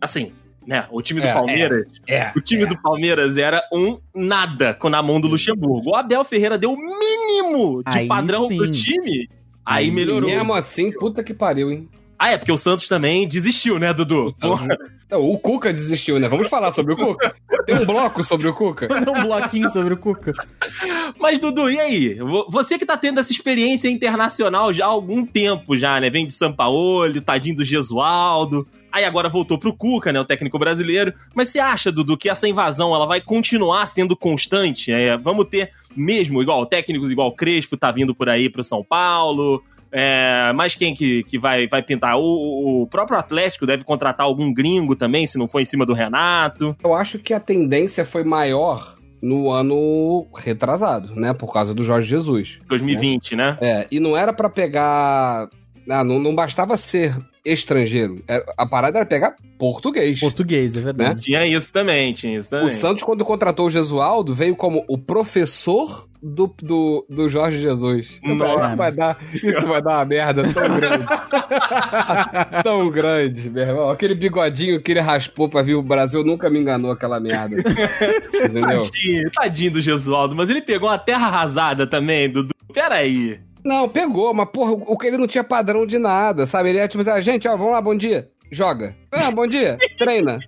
[0.00, 0.32] Assim,
[0.66, 2.32] né, o time do É, Palmeiras, É.
[2.36, 5.90] o time do Palmeiras era um nada com na mão do Luxemburgo.
[5.90, 8.56] O Abel Ferreira deu o mínimo de Aí padrão sim.
[8.56, 9.28] pro time.
[9.64, 10.28] Aí, Aí melhorou.
[10.30, 11.88] Mesmo assim, puta que pariu, hein?
[12.22, 14.34] Ah, é porque o Santos também desistiu, né, Dudu?
[15.06, 16.28] Então, o Cuca desistiu, né?
[16.28, 17.34] Vamos falar sobre o Cuca?
[17.64, 18.88] Tem um bloco sobre o Cuca?
[19.02, 20.34] Deu um bloquinho sobre o Cuca.
[21.18, 22.14] Mas, Dudu, e aí?
[22.16, 26.10] Vo- Você que tá tendo essa experiência internacional já há algum tempo já, né?
[26.10, 28.68] Vem de São Paulo, tadinho do Gesualdo.
[28.92, 30.20] Aí agora voltou pro Cuca, né?
[30.20, 31.12] O técnico brasileiro.
[31.34, 34.92] Mas você acha, Dudu, que essa invasão ela vai continuar sendo constante?
[34.92, 39.62] É, vamos ter mesmo, igual técnicos igual Crespo tá vindo por aí pro São Paulo.
[39.92, 42.16] É, mas quem que, que vai, vai pintar?
[42.16, 45.92] O, o próprio Atlético deve contratar algum gringo também, se não for em cima do
[45.92, 46.76] Renato.
[46.82, 51.32] Eu acho que a tendência foi maior no ano retrasado, né?
[51.32, 52.58] Por causa do Jorge Jesus.
[52.68, 53.58] 2020, né?
[53.60, 55.48] É, e não era pra pegar.
[55.88, 58.16] Ah, não, não bastava ser estrangeiro.
[58.26, 60.20] Era- a parada era pegar português.
[60.20, 61.22] Português, é verdade.
[61.22, 62.68] Tinha isso também, tinha isso também.
[62.68, 68.18] O Santos, quando contratou o Gesualdo, veio como o professor do, do, do Jorge Jesus.
[68.22, 68.64] Eu falei.
[68.64, 71.04] Isso vai, dar, isso vai dar uma merda tão grande.
[72.62, 73.90] tão grande, meu irmão.
[73.90, 77.56] Aquele bigodinho que ele raspou pra vir o Brasil nunca me enganou aquela merda.
[78.34, 78.62] Entendeu?
[78.82, 82.50] Tadinho, tadinho do Gesualdo, mas ele pegou uma terra arrasada também, Dudu.
[82.72, 83.40] Peraí.
[83.64, 86.70] Não, pegou, mas porra, o que ele não tinha padrão de nada, sabe?
[86.70, 88.30] Ele é tipo assim, ah, gente, ó, vamos lá, bom dia.
[88.50, 88.96] Joga.
[89.12, 89.78] Ah, bom dia.
[89.96, 90.40] Treina.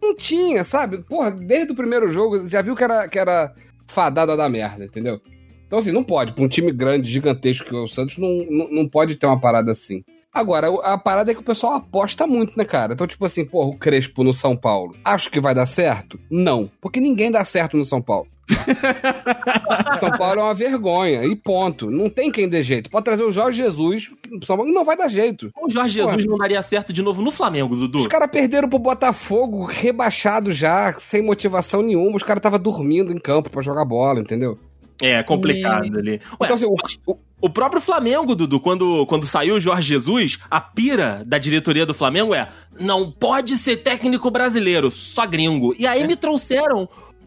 [0.00, 1.02] Não tinha, sabe?
[1.02, 3.52] Porra, desde o primeiro jogo, já viu que era, que era
[3.86, 5.20] fadada da merda, entendeu?
[5.66, 6.32] Então, assim, não pode.
[6.32, 9.38] Pra um time grande, gigantesco que é o Santos, não, não, não pode ter uma
[9.38, 10.02] parada assim.
[10.32, 12.94] Agora, a parada é que o pessoal aposta muito, né, cara?
[12.94, 14.96] Então, tipo assim, porra, o Crespo no São Paulo.
[15.04, 16.18] Acho que vai dar certo?
[16.30, 16.70] Não.
[16.80, 18.28] Porque ninguém dá certo no São Paulo.
[19.98, 21.24] São Paulo é uma vergonha.
[21.24, 21.90] E ponto.
[21.90, 22.90] Não tem quem dê jeito.
[22.90, 24.10] Pode trazer o Jorge Jesus,
[24.44, 25.50] São Paulo não vai dar jeito.
[25.60, 28.00] O Jorge Jesus não daria certo de novo no Flamengo, Dudu.
[28.00, 32.16] Os caras perderam pro Botafogo, rebaixado já, sem motivação nenhuma.
[32.16, 34.58] Os caras estavam dormindo em campo pra jogar bola, entendeu?
[35.02, 36.12] É, complicado ali.
[36.12, 36.74] Ué, então, assim, o,
[37.12, 41.86] o- o próprio Flamengo, Dudu, quando, quando saiu o Jorge Jesus, a pira da diretoria
[41.86, 45.74] do Flamengo é: não pode ser técnico brasileiro, só gringo.
[45.78, 46.86] E aí me trouxeram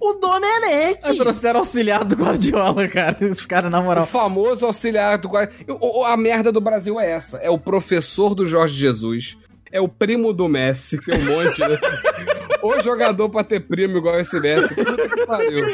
[0.10, 1.00] o Domenech.
[1.04, 3.18] Aí trouxeram auxiliar do Guardiola, cara.
[3.30, 4.06] Os caras, na o moral.
[4.06, 7.38] famoso auxiliar do o- o- A merda do Brasil é essa.
[7.38, 9.38] É o professor do Jorge Jesus.
[9.72, 11.78] É o primo do Messi, tem um monte, né?
[12.62, 14.76] o jogador pra ter primo igual esse Messi.
[14.76, 15.66] Puta que pariu.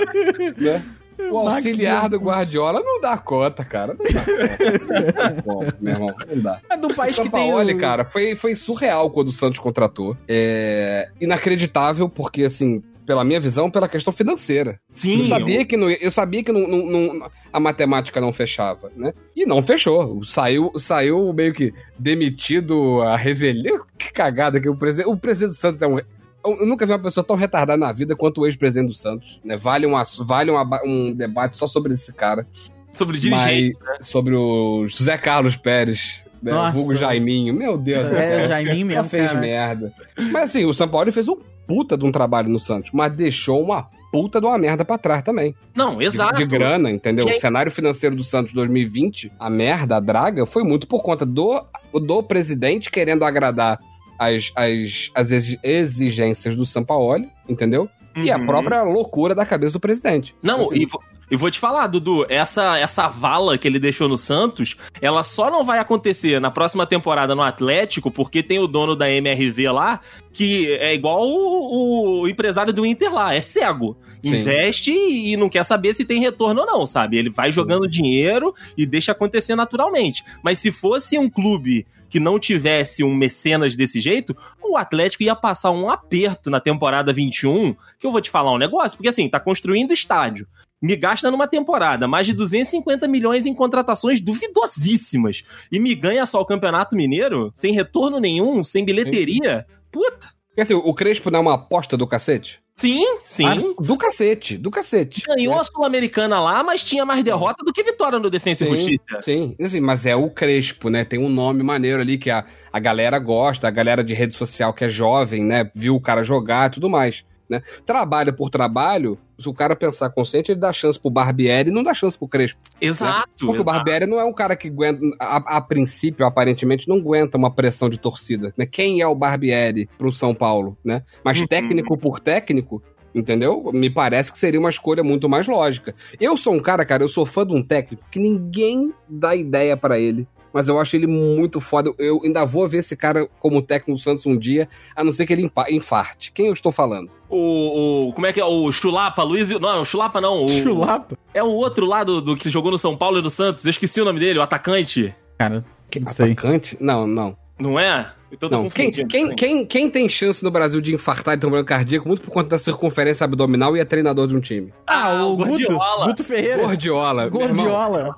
[0.58, 0.84] Né?
[1.30, 2.18] O Max auxiliar do.
[2.18, 3.94] Guardiola não dá conta, cara.
[4.00, 4.88] Não dá conta.
[4.88, 6.16] Não dá conta, meu irmão.
[6.34, 6.60] Não dá.
[6.72, 7.78] É do país o que tem Sampaoli, o...
[7.78, 10.16] cara, foi, foi surreal quando o Santos contratou.
[10.30, 14.80] É inacreditável, porque, assim, pela minha visão, pela questão financeira.
[14.94, 18.92] Sim, eu sabia que, não, eu sabia que não, não- não- a matemática não fechava,
[18.96, 19.16] né?
[19.36, 20.24] E não fechou.
[20.24, 23.80] Saiu, saiu meio que demitido a revelia.
[23.98, 25.10] Que cagada que o presidente.
[25.10, 25.98] O presidente do Santos é um.
[26.46, 29.40] Eu nunca vi uma pessoa tão retardada na vida quanto o ex-presidente do Santos.
[29.44, 29.58] Né?
[29.58, 32.46] Vale, um, ass- vale uma- um debate só sobre esse cara.
[32.92, 33.76] sobre dirigente.
[33.84, 36.52] Mas sobre o José Carlos Pérez, né?
[36.52, 36.70] Nossa.
[36.70, 37.54] o vulgo Jaiminho.
[37.56, 39.40] Meu Deus É, o Jaiminho Já mesmo, fez cara.
[39.40, 39.94] merda.
[40.32, 41.38] Mas assim, o São Paulo fez um
[41.70, 45.22] puta de um trabalho no Santos, mas deixou uma puta de uma merda pra trás
[45.24, 45.54] também.
[45.76, 46.34] Não, De- exato.
[46.36, 47.28] De, grana, entendeu?
[47.28, 51.26] Aí- O cenário financeiro do Santos 2020, a merda, a draga, foi muito por conta
[51.28, 53.80] do, do presidente querendo agradar
[54.18, 57.88] as, as, as exi- exigências do São Paulo, entendeu?
[58.16, 58.46] E a Uhum.
[58.48, 60.36] própria loucura da cabeça do presidente.
[60.42, 60.88] Não, Assim, e,
[61.32, 65.52] e vou te falar, Dudu, essa, essa vala que ele deixou no Santos, ela só
[65.52, 70.00] não vai acontecer na próxima temporada no Atlético, porque tem o dono da MRV lá,
[70.34, 73.98] que é igual o, o empresário do Inter lá, é cego.
[74.24, 74.38] Sim.
[74.38, 77.18] Investe e não quer saber se tem retorno ou não, sabe?
[77.18, 80.24] Ele vai jogando dinheiro e deixa acontecer naturalmente.
[80.44, 85.36] Mas se fosse um clube que não tivesse um mecenas desse jeito, o Atlético ia
[85.36, 89.30] passar um aperto na temporada 21, que eu vou te falar um negócio, porque assim,
[89.30, 90.48] tá construindo estádio.
[90.82, 95.44] Me gasta numa temporada mais de 250 milhões em contratações duvidosíssimas.
[95.72, 99.66] E me ganha só o Campeonato Mineiro, sem retorno nenhum, sem bilheteria.
[99.92, 100.30] Puta.
[100.48, 102.62] Porque assim, o Crespo não é uma aposta do cacete?
[102.80, 103.46] Sim, sim.
[103.46, 105.22] Ah, do cacete, do cacete.
[105.28, 105.62] Ganhou né?
[105.62, 109.22] a Sul-Americana lá, mas tinha mais derrota do que vitória no Defensa e Sim, Justiça.
[109.22, 111.04] Sim, assim, mas é o Crespo, né?
[111.04, 114.74] Tem um nome maneiro ali que a, a galera gosta, a galera de rede social
[114.74, 115.70] que é jovem, né?
[115.76, 117.26] Viu o cara jogar e tudo mais.
[117.50, 117.62] Né?
[117.86, 121.82] Trabalho por trabalho, se o cara pensar consciente, ele dá chance pro Barbieri e não
[121.82, 122.60] dá chance pro Crespo.
[122.80, 123.28] Exato.
[123.40, 123.64] Porque o exato.
[123.66, 127.90] Barbieri não é um cara que aguenta, a, a princípio, aparentemente, não aguenta uma pressão
[127.90, 128.54] de torcida.
[128.56, 128.66] Né?
[128.66, 131.04] Quem é o Barbieri pro São Paulo, né?
[131.24, 131.48] Mas Uhum.
[131.48, 132.84] técnico por técnico,
[133.16, 133.72] entendeu?
[133.74, 135.96] Me parece que seria uma escolha muito mais lógica.
[136.20, 139.76] Eu sou um cara, cara, eu sou fã de um técnico que ninguém dá ideia
[139.76, 140.28] pra ele.
[140.52, 141.94] Mas eu acho ele muito foda.
[142.00, 145.28] Eu ainda vou ver esse cara como técnico do Santos um dia, a não ser
[145.28, 146.32] que ele infarte.
[146.32, 147.12] Quem eu estou falando?
[147.30, 148.46] O, o- Como é que é?
[148.46, 149.50] O Chulapa, Luiz.
[149.50, 150.46] Não, o Chulapa não.
[150.46, 151.18] O, Chulapa?
[151.34, 153.66] É o outro lá do, do que jogou no São Paulo e no Santos.
[153.66, 155.14] Eu esqueci o nome dele, o atacante.
[155.38, 155.64] Cara,
[156.02, 156.32] não sei.
[156.32, 156.78] Atacante?
[156.80, 157.38] Não, não.
[157.60, 158.10] Não é?
[158.32, 161.46] Então tô Não, quem, quem, quem, quem tem chance no Brasil de infartar e ter
[161.48, 164.72] um problema cardíaco muito por conta da circunferência abdominal e é treinador de um time?
[164.88, 165.50] Ah, o Guto.
[165.50, 166.06] Guardiola.
[166.08, 166.58] Guto Ferreira.
[166.62, 167.30] Gordiola.
[167.30, 168.16] meu irmão, Gordiola.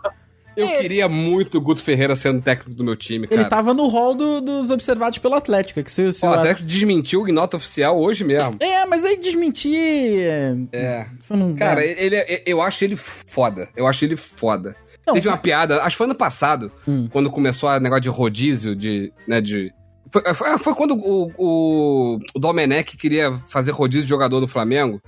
[0.55, 3.41] Eu queria muito o Guto Ferreira sendo técnico do meu time, cara.
[3.41, 5.81] Ele tava no hall do- dos observados pelo Atlético.
[5.83, 8.57] Que se, se o- até que desmentiu em nota oficial hoje mesmo.
[8.59, 9.75] É, mas aí desmentir.
[10.19, 11.05] é, É.
[11.29, 11.55] Não.
[11.55, 12.03] Cara, é.
[12.03, 13.69] ele, é- eu acho ele foda.
[13.75, 14.75] Eu acho ele foda.
[15.07, 17.07] Não, Teve uma piada, acho que foi ano passado, Hum.
[17.11, 19.73] quando começou a negócio de rodízio, de, né, de
[20.11, 25.01] Foi, foi- foi quando o, o, o Domenech queria fazer rodízio de jogador no Flamengo.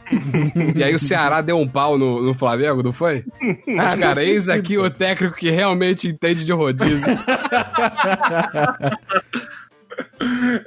[0.75, 3.25] e aí o Ceará deu um pau no, no Flamengo, não foi?
[3.77, 7.03] Ah, cara, eis aqui o técnico que realmente entende de rodízio.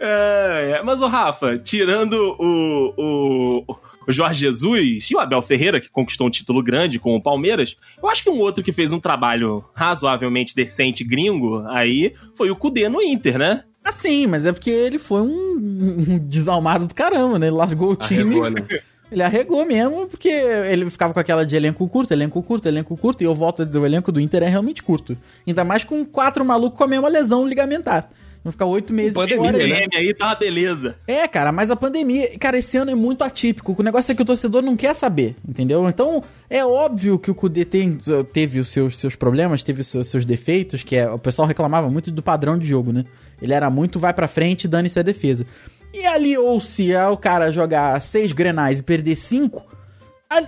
[0.01, 0.83] É, é.
[0.83, 6.27] Mas, o Rafa, tirando o, o, o Jorge Jesus e o Abel Ferreira, que conquistou
[6.27, 9.65] um título grande com o Palmeiras, eu acho que um outro que fez um trabalho
[9.75, 13.65] razoavelmente decente gringo aí foi o Kudê no Inter, né?
[13.87, 17.47] Ah, sim, mas é porque ele foi um, um desalmado do caramba, né?
[17.47, 18.41] Ele largou o time.
[18.41, 18.81] Arregou, né?
[19.13, 23.23] Ele arregou mesmo, porque ele ficava com aquela de elenco curto, elenco curto, elenco curto,
[23.23, 25.17] e eu volto a dizer, o elenco do Inter é realmente curto.
[25.47, 28.11] Ainda mais com quatro malucos com a mesma lesão ligamentar.
[28.47, 29.59] Vão ficar oito meses pandemia, fora.
[29.59, 29.89] né?
[29.89, 30.95] PM aí tá uma beleza.
[31.05, 33.75] É, cara, mas a pandemia, cara, esse ano é muito atípico.
[33.77, 35.89] O negócio é que o torcedor não quer saber, entendeu?
[35.89, 37.99] Então, é óbvio que o Kudê tem,
[38.33, 41.91] teve os seus, seus problemas, teve os seus, seus defeitos, que é, o pessoal reclamava
[41.91, 43.05] muito do padrão de jogo, né?
[43.43, 45.45] Ele era muito vai pra frente dane-se a defesa.
[45.93, 49.67] E ali, ou se é o cara jogar seis grenais e perder cinco,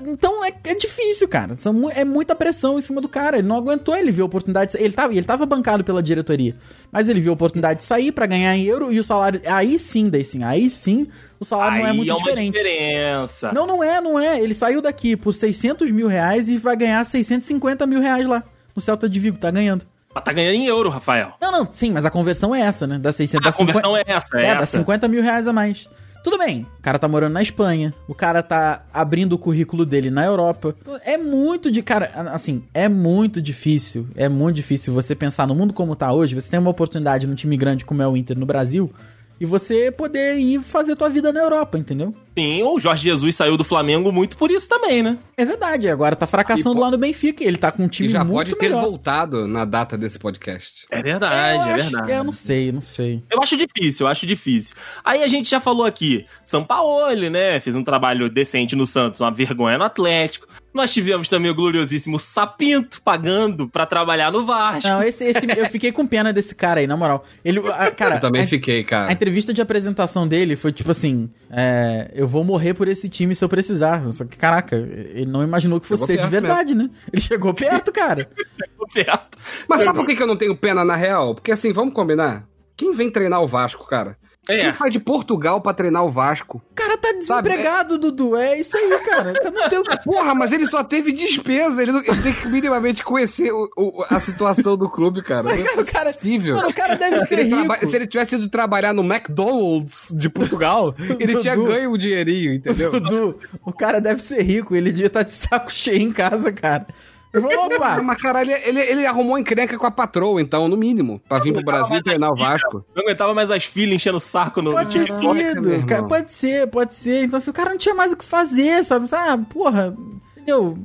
[0.07, 1.57] então é, é difícil, cara.
[1.57, 3.39] São é muita pressão em cima do cara.
[3.39, 4.73] Ele não aguentou, ele viu a oportunidade.
[4.73, 6.57] De, ele, tava, ele tava bancado pela diretoria.
[6.91, 9.41] Mas ele viu a oportunidade de sair pra ganhar em euro e o salário.
[9.47, 10.43] Aí sim, daí sim.
[10.43, 11.07] Aí sim,
[11.39, 12.55] o salário não é aí muito é uma diferente.
[12.55, 13.53] diferença.
[13.53, 14.41] Não, não é, não é.
[14.41, 18.43] Ele saiu daqui por 600 mil reais e vai ganhar 650 mil reais lá.
[18.75, 19.87] No Celta de Vigo, tá ganhando.
[20.15, 21.35] Mas Tá ganhando em euro, Rafael.
[21.41, 22.99] Não, não, sim, mas a conversão é essa, né?
[22.99, 24.79] Da 600, A dá 50 conversão é essa, é, é, dá essa.
[24.79, 25.89] 50 mil reais a mais.
[26.29, 30.11] Tudo bem, o cara tá morando na Espanha, o cara tá abrindo o currículo dele
[30.11, 30.77] na Europa.
[31.03, 31.83] É muito de.
[31.83, 34.07] Cara, assim, é muito difícil.
[34.15, 36.35] É muito difícil você pensar no mundo como tá hoje.
[36.35, 38.93] Você tem uma oportunidade num time grande como é o Inter no Brasil
[39.41, 42.13] e você poder ir fazer tua vida na Europa, entendeu?
[42.37, 45.19] Sim, o Jorge Jesus saiu do Flamengo muito por isso também, né?
[45.37, 47.43] É verdade, agora tá fracassando E lá no Benfica.
[47.45, 48.83] Ele tá com um time E já muito pode ter melhor.
[48.83, 50.85] voltado na data desse podcast.
[50.91, 52.07] É eu verdade, é acho verdade.
[52.07, 53.23] que- eu não sei, não sei.
[53.31, 54.77] Eu acho difícil, eu acho difícil.
[55.05, 57.59] Aí a gente já falou aqui, São Paulo, né?
[57.61, 60.47] Fez um trabalho decente no Santos, uma vergonha no Atlético.
[60.73, 64.87] Nós tivemos também o gloriosíssimo Sapinto pagando pra trabalhar no Vasco.
[64.87, 67.25] Não, esse, esse, eu fiquei com pena desse cara aí, na moral.
[67.45, 69.13] Ele, a- cara, Eu também a- fiquei, A cara.
[69.13, 73.45] entrevista de apresentação dele foi tipo assim: é, eu vou morrer por esse time se
[73.45, 74.09] eu precisar.
[74.13, 76.91] Só que, caraca, ele não imaginou que fosse Chegou ser de perto verdade, né?
[77.13, 78.29] Ele chegou perto, cara.
[78.79, 79.39] Tô perto.
[79.67, 81.35] Mas sabe por que eu não tenho pena na real?
[81.35, 82.47] Porque assim, vamos combinar?
[82.77, 84.17] Quem vem treinar o Vasco, cara?
[84.49, 84.59] É.
[84.63, 86.63] Quem vai de Portugal pra treinar o Vasco?
[86.71, 88.37] O cara tá Sabe, desempregado, Dudu.
[88.37, 89.33] É isso aí, cara.
[89.35, 89.85] Cara, Não tem o...
[90.05, 91.83] Porra, mas ele só teve despesa.
[91.83, 95.43] Ele, não- ele tem que minimamente conhecer o- o- a situação do clube, cara.
[95.43, 96.57] Não Cara, é o cara- possível.
[96.57, 97.67] Mano, o cara deve Se ser ele, rico.
[97.67, 101.69] traba- se ele tivesse ido trabalhar no McDonald's de Portugal, ele tinha Dudu.
[101.69, 102.93] ganho o dinheirinho, entendeu?
[102.93, 104.75] Dudu, o cara deve ser rico.
[104.75, 106.87] Ele devia estar de saco cheio em casa, cara.
[107.33, 108.01] Eu vou, opa.
[108.03, 111.53] Mas, cara, ele, ele, ele arrumou encrenca com a patroa, então, no mínimo, pra vir
[111.53, 112.85] pro Brasil e treinar o Vasco.
[112.95, 116.67] Não aguentava mais as filhas enchendo o saco no, Pode ter sido, cara, pode ser,
[116.69, 117.25] pode ser.
[117.25, 119.07] Então, se o cara não tinha mais o que fazer, sabe?
[119.13, 119.95] Ah, porra,
[120.37, 120.79] entendeu?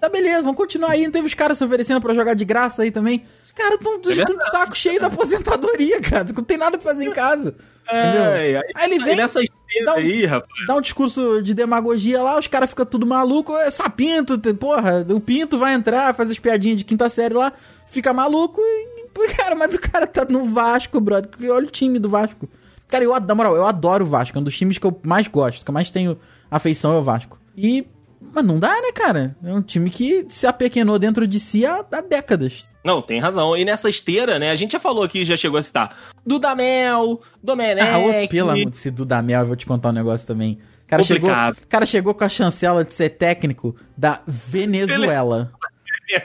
[0.00, 1.04] Tá beleza, vamos continuar aí.
[1.04, 3.24] Não teve os caras se oferecendo pra jogar de graça aí também.
[3.42, 6.26] Os caras tão, tão de saco cheio da aposentadoria, cara.
[6.34, 7.54] Não tem nada pra fazer em casa.
[7.88, 8.22] Entendeu?
[8.22, 10.66] É, aí, Aí ele vem, nessa esteira dá um- aí, rapaz.
[10.66, 13.56] dá um discurso de demagogia lá, os caras ficam tudo maluco.
[13.56, 17.52] É sapinto, porra, o Pinto vai entrar, faz as piadinhas de quinta série lá,
[17.86, 18.94] fica maluco e.
[19.36, 21.30] Cara, mas o cara tá no Vasco, brother.
[21.50, 22.48] Olha o time do Vasco.
[22.88, 24.36] Cara, eu, na moral, eu adoro o Vasco.
[24.36, 26.18] É um dos times que eu mais gosto, que eu mais tenho
[26.50, 27.38] afeição é o Vasco.
[27.56, 27.86] E.
[28.32, 29.36] Mas não dá, né, cara?
[29.42, 32.68] É um time que se apequenou dentro de si há, há décadas.
[32.84, 33.56] Não, tem razão.
[33.56, 37.88] E nessa esteira, né, a gente já falou aqui, já chegou a citar Dudamel, Domenech...
[37.88, 40.58] Ah, ô, pelo amor de Deus, Dudamel, eu vou te contar um negócio também.
[40.84, 41.56] O cara chegou, Complicado.
[41.68, 45.50] cara chegou com a chancela de ser técnico da Venezuela.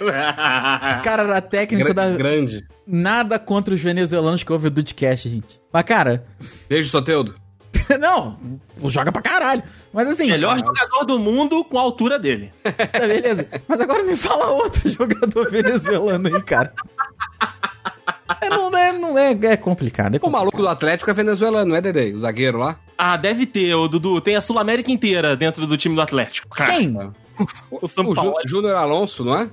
[0.01, 2.17] O cara era técnico Gra- da.
[2.17, 2.67] Grande.
[2.85, 5.59] Nada contra os venezuelanos que ouvem o Dudcast, gente.
[5.71, 6.25] Mas, cara,
[6.67, 7.35] Beijo, Soteudo.
[7.99, 8.38] não,
[8.86, 9.63] joga pra caralho.
[9.91, 10.28] Mas assim.
[10.28, 12.52] Melhor jogador do mundo com a altura dele.
[12.63, 13.47] Tá, beleza.
[13.67, 16.73] Mas agora me fala outro jogador venezuelano aí, cara.
[18.41, 20.13] É, não é, não é, é complicado.
[20.13, 20.32] É O complicado.
[20.32, 22.13] maluco do Atlético é venezuelano, não é, Dedei?
[22.13, 22.78] O zagueiro lá?
[22.97, 24.21] Ah, deve ter, o Dudu.
[24.21, 26.47] Tem a Sul-América inteira dentro do time do Atlético.
[26.49, 26.95] Cara, Quem?
[27.71, 28.36] O São O Paulo.
[28.45, 29.50] Júnior Alonso, não é?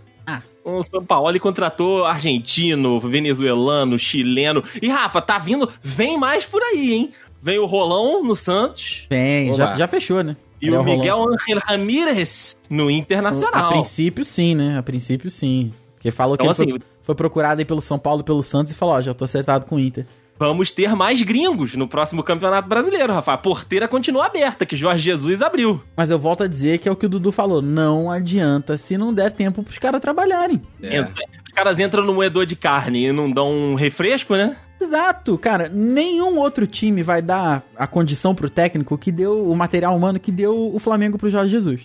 [0.69, 4.65] O São Paulo contratou argentino, venezuelano, chileno.
[4.83, 7.13] E Rafa, tá vindo, vem mais por aí, hein?
[7.47, 9.71] Vem o Rolão no Santos Tem, Olá.
[9.71, 10.37] já, já fechou, né?
[10.61, 10.97] e Ele o Rolão.
[10.97, 13.71] Miguel Ángel Ramírez no A Internacional.
[13.71, 14.77] princípio, sim, né?
[14.77, 15.73] A princípio, sim.
[15.95, 18.43] Porque falou Então, que ele assim, foi, foi procurado aí pelo São Paulo e pelo
[18.43, 20.05] Santos e falou, ó, já tô acertado com o Inter.
[20.39, 23.33] Vamos ter mais gringos no próximo Campeonato Brasileiro, Rafa.
[23.35, 25.81] A porteira continua aberta, que Jorge Jesus abriu.
[25.97, 27.63] Mas eu volto a dizer que é o que o Dudu falou.
[27.63, 30.61] Não adianta se não der tempo pros caras trabalharem.
[30.83, 31.09] É.
[31.57, 34.57] Caras entram no moedor de carne e não dão um refresco, né?
[34.81, 35.71] Exato, cara.
[35.73, 40.31] Nenhum outro time vai dar a condição pro técnico que deu o material humano que
[40.31, 41.81] deu o Flamengo pro Jorge Jesus.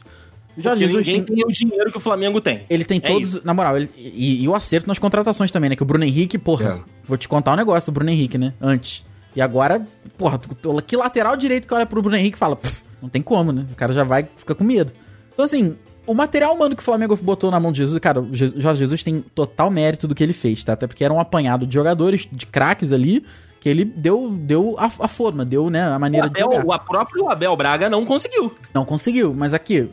[0.57, 2.65] O Jorge Porque Jesus ninguém tem, tem o dinheiro que o Flamengo tem.
[2.69, 5.75] ele tem É todos, na moral, ele- e, e o acerto nas contratações também, né?
[5.77, 6.91] Que o Bruno Henrique, porra, É.
[7.07, 8.53] vou te contar um negócio, o Bruno Henrique, né?
[8.59, 9.05] Antes.
[9.33, 9.81] E agora,
[10.17, 10.37] porra,
[10.85, 13.65] que lateral direito que olha pro Bruno Henrique e fala, "Pff, não tem como, né?
[13.71, 14.91] O cara já vai, fica com medo.
[15.33, 15.77] Então, assim,
[16.11, 19.01] o material humano que o Flamengo botou na mão de Jesus, cara, o Jorge Jesus
[19.01, 20.73] tem total mérito do que ele fez, tá?
[20.73, 23.23] Até porque era um apanhado de jogadores, de craques ali,
[23.61, 26.75] que ele deu, deu a, a forma, deu, né, a maneira de Abel, jogar.
[26.77, 28.51] o próprio Abel Braga não conseguiu.
[28.73, 29.87] Não conseguiu, mas aqui,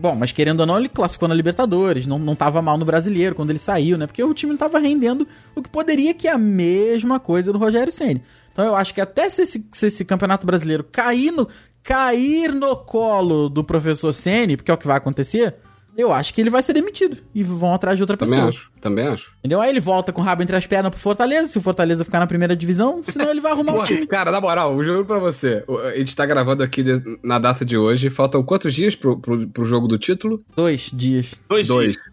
[0.00, 3.34] bom, mas querendo ou não, ele classificou na Libertadores, não, não tava mal no brasileiro
[3.34, 4.06] quando ele saiu, né?
[4.06, 7.58] Porque o time não tava rendendo o que poderia, que é a mesma coisa do
[7.58, 8.20] Rogério Senna.
[8.52, 11.48] Então eu acho que até se esse, se esse campeonato brasileiro cair no,
[11.84, 15.54] cair no colo do professor Senna, porque é o que vai acontecer,
[15.96, 18.48] eu acho que ele vai ser demitido e vão atrás de outra Também pessoa.
[18.48, 19.30] acho, também acho.
[19.38, 19.60] Entendeu?
[19.60, 22.18] Aí ele volta com o rabo entre as pernas pro Fortaleza, se o Fortaleza ficar
[22.18, 24.06] na primeira divisão, senão ele vai arrumar um Pô, time.
[24.06, 27.38] cara, na moral, eu juro pra você, o- a gente tá gravando aqui de- na
[27.38, 30.42] data de hoje, faltam quantos dias pro, pro, pro jogo do título?
[30.56, 31.34] Dois dias.
[31.48, 31.92] Dois, Dois.
[31.92, 32.04] dias.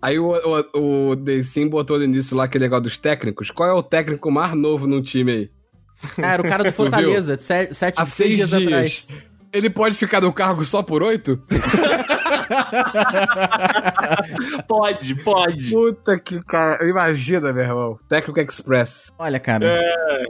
[0.00, 0.30] Aí o,
[0.74, 3.50] o, o botou no início lá aquele negócio dos técnicos.
[3.50, 5.50] Qual é o técnico mais novo no time aí?
[6.16, 8.62] Cara, o cara do Fortaleza, de sete, sete Há seis dias, dias.
[8.62, 9.08] atrás.
[9.52, 11.42] Ele pode ficar no cargo só por oito?
[14.68, 15.70] Pode, pode.
[15.70, 16.88] Puta que cara.
[16.88, 17.98] Imagina, meu irmão.
[18.08, 19.12] Técnico Express.
[19.18, 19.66] Olha, cara.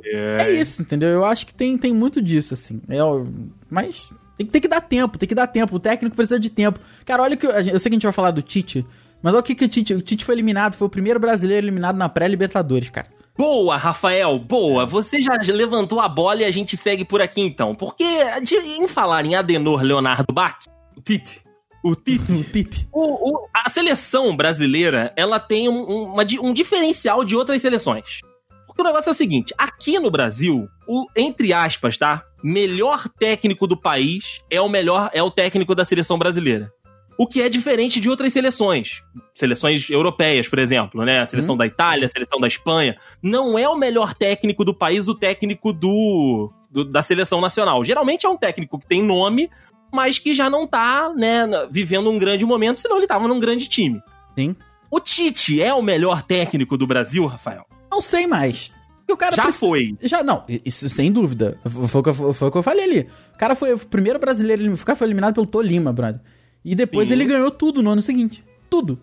[0.04, 1.08] É, isso, entendeu?
[1.08, 2.80] Eu acho que tem, tem muito disso, assim.
[2.88, 3.26] É, o-
[3.70, 5.76] mas tem, tem que dar tempo, tem que dar tempo.
[5.76, 6.78] O técnico precisa de tempo.
[7.04, 7.46] Cara, olha que.
[7.46, 8.86] Eu, eu sei que a gente vai falar do Tite,
[9.22, 9.94] mas olha o que, que o Tite.
[9.94, 13.08] O Tite foi eliminado, foi o primeiro brasileiro eliminado na pré-Libertadores, cara.
[13.36, 14.86] Boa, Rafael, boa.
[14.86, 17.74] Você já levantou a bola e a gente segue por aqui então.
[17.74, 18.04] Porque,
[18.42, 20.56] de- em falar em Adenor Leonardo Bach,
[20.96, 21.42] O Tite.
[21.84, 22.88] o Tite, O Tite.
[22.92, 28.20] o- o- a seleção brasileira, ela tem um, um- uma um diferencial de outras seleções.
[28.66, 32.22] Porque o negócio é o seguinte, aqui no Brasil, o, entre aspas, tá?
[32.42, 36.70] Melhor técnico do país é o melhor, é o técnico da seleção brasileira.
[37.18, 39.02] O que é diferente de outras seleções.
[39.34, 41.20] Seleções europeias, por exemplo, né?
[41.20, 42.96] A seleção da Itália, a seleção da Espanha.
[43.22, 47.82] Não é o melhor técnico do país o técnico do, do- da seleção nacional.
[47.84, 49.48] Geralmente é um técnico que tem nome,
[49.92, 53.66] mas que já não tá, né, vivendo um grande momento, senão ele tava num grande
[53.66, 54.00] time.
[54.38, 54.54] Sim.
[54.90, 57.64] O Tite é o melhor técnico do Brasil, Rafael?
[57.90, 58.74] Não sei mais.
[59.10, 59.94] O cara Já precisa- foi.
[60.02, 61.58] Já, não, isso sem dúvida.
[61.88, 63.08] Foi o que eu, foi o que eu falei ali.
[63.34, 66.20] O cara foi o primeiro brasileiro, o cara foi eliminado pelo Tolima, brother.
[66.66, 67.14] E depois Sim.
[67.14, 68.42] ele ganhou tudo no ano seguinte.
[68.68, 68.98] Tudo.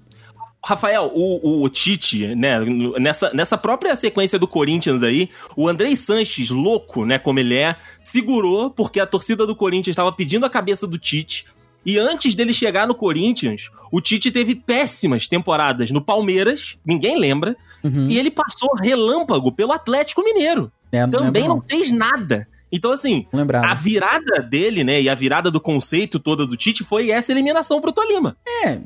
[0.65, 2.59] Rafael, o, o Tite, né,
[2.99, 7.75] nessa, nessa própria sequência do Corinthians aí, o Andrei Sanches, louco, né, como ele é,
[8.01, 11.45] segurou porque a torcida do Corinthians estava pedindo a cabeça do Tite.
[11.85, 17.55] E antes dele chegar no Corinthians, o Tite teve péssimas temporadas no Palmeiras, ninguém lembra,
[17.83, 18.07] Uhum.
[18.07, 20.71] e ele passou relâmpago pelo Atlético Mineiro.
[20.89, 22.47] É, Também não fez nada.
[22.75, 23.67] Então, assim, lembrava.
[23.67, 27.79] a virada dele, né, e a virada do conceito toda do Tite foi essa eliminação
[27.79, 28.35] pro Tolima.
[28.65, 28.79] É,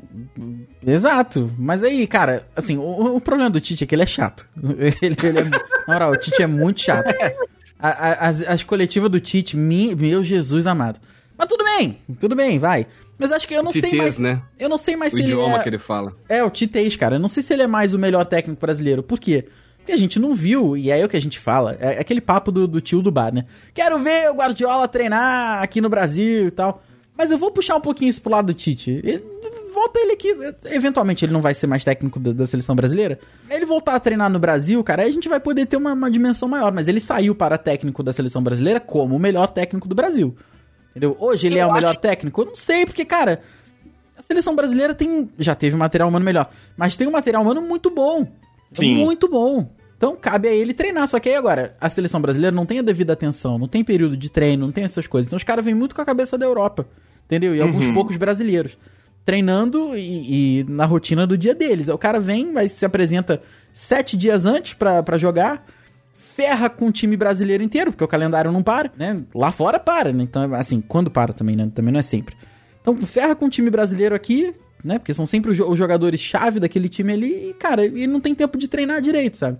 [0.86, 1.50] exato.
[1.58, 4.46] Mas aí, cara, assim, o, o problema do Tite é que ele é chato.
[5.00, 7.08] Ele, ele é, na moral, o Tite é muito chato.
[7.78, 10.98] A- a- as, as coletivas do Tite, mi- meu Jesus amado.
[11.36, 12.86] Mas tudo bem, tudo bem, vai.
[13.18, 14.18] Mas acho que eu não sei Titês, mais.
[14.20, 14.42] né?
[14.58, 15.62] Eu não sei mais O se ele idioma é...
[15.62, 16.12] que ele fala.
[16.28, 17.16] É, o Titês, cara.
[17.16, 19.02] Eu não sei se ele é mais o melhor técnico brasileiro.
[19.02, 19.46] Por quê?
[19.88, 22.52] Porque a gente não viu, e é o que a gente fala, é aquele papo
[22.52, 23.46] do, do tio do bar, né?
[23.72, 26.82] Quero ver o Guardiola treinar aqui no Brasil e tal.
[27.16, 29.00] Mas eu vou puxar um pouquinho isso pro lado do Tite.
[29.02, 29.24] Ele-
[29.72, 30.36] volta ele aqui.
[30.66, 33.18] Eventualmente ele não vai ser mais técnico da, da seleção brasileira.
[33.48, 36.10] Ele voltar a treinar no Brasil, cara, aí a gente vai poder ter uma, uma
[36.10, 36.70] dimensão maior.
[36.70, 40.36] Mas ele saiu para técnico da seleção brasileira como o melhor técnico do Brasil.
[40.90, 41.16] Entendeu?
[41.18, 42.42] Hoje ele Eu é o melhor técnico?
[42.42, 43.40] Eu não sei, porque, cara,
[44.18, 45.30] a seleção brasileira tem.
[45.38, 46.50] Já teve material humano melhor.
[46.76, 48.26] Mas tem um material humano muito bom.
[48.72, 48.94] Sim.
[48.94, 49.70] Muito bom.
[49.96, 51.08] Então cabe a ele treinar.
[51.08, 54.16] Só que aí agora, a seleção brasileira não tem a devida atenção, não tem período
[54.16, 55.26] de treino, não tem essas coisas.
[55.26, 56.86] Então os caras vêm muito com a cabeça da Europa.
[57.26, 57.54] Entendeu?
[57.54, 58.78] E alguns poucos brasileiros.
[59.24, 61.88] Treinando e, e na rotina do dia deles.
[61.88, 65.66] Aí o cara vem, vai se apresenta sete dias antes pra, pra jogar
[66.38, 69.24] ferra com o time brasileiro inteiro, porque o calendário não para, né?
[69.34, 70.22] Lá fora para, né?
[70.22, 71.68] Então, assim, quando para também, né?
[71.74, 72.36] Também não é sempre.
[72.80, 74.54] Então, ferra com o time brasileiro aqui,
[74.84, 74.98] né?
[74.98, 78.34] Porque são sempre os jo- os jogadores-chave daquele time ali, e, cara, e não tem
[78.34, 79.58] tempo de treinar direito, sabe?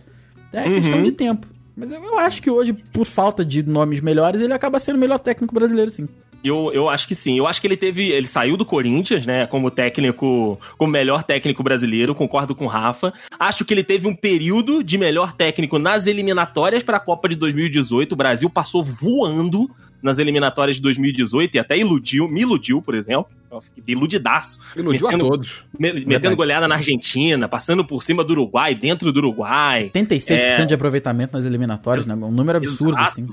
[0.52, 1.46] É questão de tempo.
[1.76, 4.98] Mas eu, eu acho que hoje, por falta de nomes melhores, ele acaba sendo o
[4.98, 6.08] melhor técnico brasileiro, sim.
[6.42, 7.36] Eu, eu acho que sim.
[7.36, 8.10] Eu acho que ele teve.
[8.12, 9.44] Ele saiu do Corinthians, né?
[9.46, 10.58] Como técnico.
[10.78, 12.14] Como melhor técnico brasileiro.
[12.14, 13.12] Concordo com o Rafa.
[13.40, 17.34] Acho que ele teve um período de melhor técnico nas eliminatórias para a Copa de
[17.34, 18.12] 2018.
[18.12, 19.68] O Brasil passou voando
[20.00, 23.26] nas eliminatórias de 2018 e até iludiu, me iludiu, por exemplo.
[23.50, 24.58] Eu fiquei iludidaço.
[24.76, 25.64] Iludiu a Metendo- todos.
[25.78, 29.90] Me- Metendo goleada na Argentina, passando por cima do Uruguai, dentro do Uruguai.
[29.94, 32.14] 86% de aproveitamento nas eliminatórias, né?
[32.14, 33.10] Um número absurdo, Exato.
[33.10, 33.28] assim.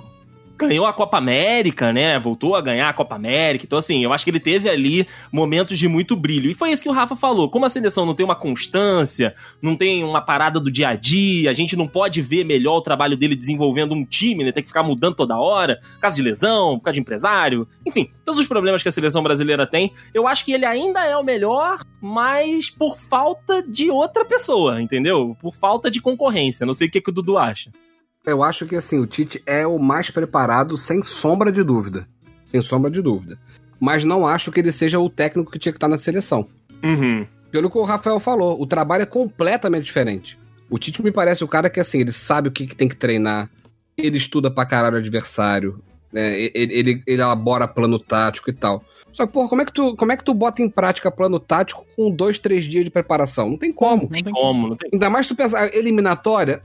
[0.58, 2.18] Ganhou a Copa América, né?
[2.18, 3.66] Voltou a ganhar a Copa América.
[3.66, 6.50] Então, assim, eu acho que ele teve ali momentos de muito brilho.
[6.50, 7.50] E foi isso que o Rafa falou.
[7.50, 11.50] Como a seleção não tem uma constância, não tem uma parada do dia a dia,
[11.50, 14.52] a gente não pode ver melhor o trabalho dele desenvolvendo um time, né?
[14.54, 17.68] Tem que ficar mudando toda hora, por causa de lesão, por causa de empresário.
[17.86, 19.92] Enfim, todos os problemas que a seleção brasileira tem.
[20.14, 25.36] Eu acho que ele ainda é o melhor, mas por falta de outra pessoa, entendeu?
[25.42, 26.66] Por falta de concorrência.
[26.66, 27.72] Não sei o que, que o Dudu acha.
[28.26, 32.08] Eu acho que assim, o Tite é o mais preparado, sem sombra de dúvida.
[32.44, 33.38] Sem sombra de dúvida.
[33.80, 36.48] Mas não acho que ele seja o técnico que tinha que estar na seleção.
[36.84, 37.26] Uhum.
[37.52, 40.38] Pelo que o Rafael falou, o trabalho é completamente diferente.
[40.70, 42.96] O Tite me parece o cara que, assim, ele sabe o que, que tem que
[42.96, 43.50] treinar,
[43.98, 45.80] ele estuda pra caralho o adversário,
[46.12, 46.40] né?
[46.40, 48.84] ele, ele, ele elabora plano tático e tal.
[49.12, 51.40] Só que, porra, como é que, tu, como é que tu bota em prática plano
[51.40, 53.52] tático com dois, três dias de preparação?
[53.52, 54.10] Não tem como.
[54.10, 56.62] Tem como, não tem Ainda mais tu pensar, eliminatória,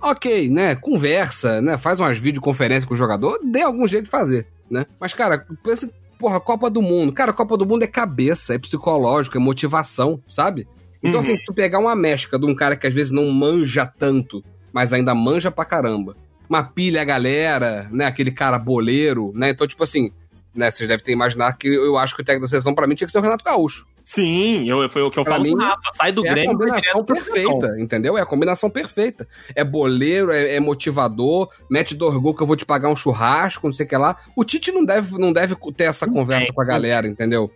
[0.00, 0.74] ok, né?
[0.74, 1.76] Conversa, né?
[1.78, 4.86] Faz umas videoconferências com o jogador, dê algum jeito de fazer, né?
[5.00, 7.12] Mas, cara, pensa, porra, Copa do Mundo.
[7.12, 10.66] Cara, Copa do Mundo é cabeça, é psicológico, é motivação, sabe?
[11.02, 11.20] Então, Uhum.
[11.20, 14.92] assim, tu pegar uma mescla de um cara que às vezes não manja tanto, mas
[14.92, 16.14] ainda manja pra caramba.
[16.48, 18.04] Uma pilha a galera, né?
[18.06, 19.50] Aquele cara boleiro, né?
[19.50, 20.10] Então, tipo assim,
[20.54, 20.70] né?
[20.70, 23.06] Vocês devem ter imaginado que eu acho que o técnico da seleção, pra mim, tinha
[23.06, 23.86] que ser o Renato Gaúcho.
[24.04, 25.80] Sim, eu, foi o que eu Pra falo mim, Rafa.
[25.94, 27.58] Sai do é a Grêmio combinação direto pro Furacão.
[27.58, 28.18] perfeita, entendeu?
[28.18, 29.28] É a combinação perfeita.
[29.54, 33.66] É boleiro, é, é motivador, mete dois gols que eu vou te pagar um churrasco,
[33.66, 34.16] não sei o que lá.
[34.34, 36.54] O Tite não deve, não deve ter essa conversa tem.
[36.54, 37.50] com a galera, entendeu?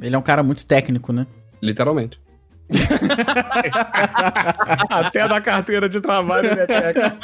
[0.00, 1.26] Ele é um cara muito técnico, né?
[1.60, 2.20] Literalmente.
[4.90, 7.16] Até da carteira de trabalho ele é técnico.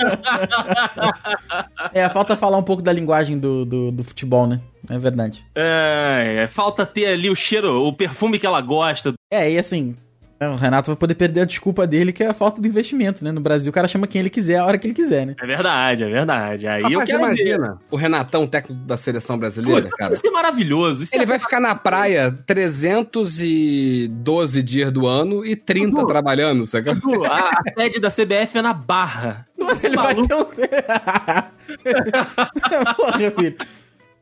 [1.92, 4.60] É, falta falar um pouco da linguagem do, do, do futebol, né?
[4.88, 5.44] É verdade.
[5.54, 9.12] É, é, falta ter ali o cheiro, o perfume que ela gosta.
[9.32, 9.94] É, e assim,
[10.40, 13.32] o Renato vai poder perder a desculpa dele, que é a falta do investimento, né?
[13.32, 15.34] No Brasil, o cara chama quem ele quiser, a hora que ele quiser, né?
[15.40, 16.66] É verdade, é verdade.
[16.66, 17.26] Aí eu Rapaz, quero ver.
[17.26, 20.10] imagina o Renatão, técnico da seleção brasileira, isso cara.
[20.10, 21.02] vai ser maravilhoso.
[21.04, 26.06] Isso Ele ia vai ficar na praia 312 dias do ano e 30 Dudu.
[26.06, 26.94] trabalhando, saca?
[26.94, 29.46] Dudu, a, a sede da CBF é na Barra.
[29.82, 30.44] Ele vai ter um...
[32.96, 33.56] Porra, filho.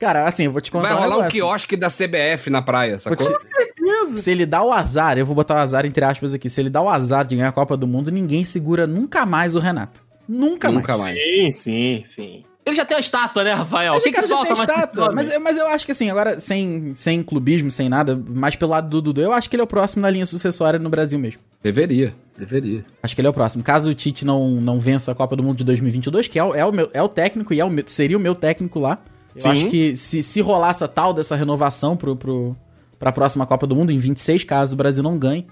[0.02, 1.30] Cara, assim, eu vou te contar Vai rolar um negócio.
[1.30, 3.24] quiosque da CBF na praia, sacou?
[3.24, 6.60] te- Se ele dá o azar, eu vou botar o azar entre aspas aqui, se
[6.60, 9.60] ele dá o azar de ganhar a Copa do Mundo, ninguém segura nunca mais o
[9.60, 10.02] Renato.
[10.28, 11.16] Nunca, Nunca mais.
[11.16, 11.20] mais.
[11.20, 12.42] Sim, sim, sim.
[12.64, 13.94] Ele já tem a estátua, né, Rafael?
[13.94, 16.10] Mas, Quem cara, que já falta tem mais estátua, mas, mas eu acho que assim,
[16.10, 19.60] agora, sem, sem clubismo, sem nada, mais pelo lado do Dudu, eu acho que ele
[19.60, 21.40] é o próximo na linha sucessória no Brasil mesmo.
[21.62, 22.84] Deveria, deveria.
[23.02, 23.64] Acho que ele é o próximo.
[23.64, 26.54] Caso o Tite não, não vença a Copa do Mundo de 2022, que é o,
[26.54, 28.98] é o, meu, é o técnico e é o meu- seria o meu técnico lá.
[29.34, 29.48] Eu Sim.
[29.48, 32.56] acho que se, se rolar essa tal dessa renovação pro, pro,
[32.98, 35.46] pra próxima Copa do Mundo, em 26, caso o Brasil não ganhe,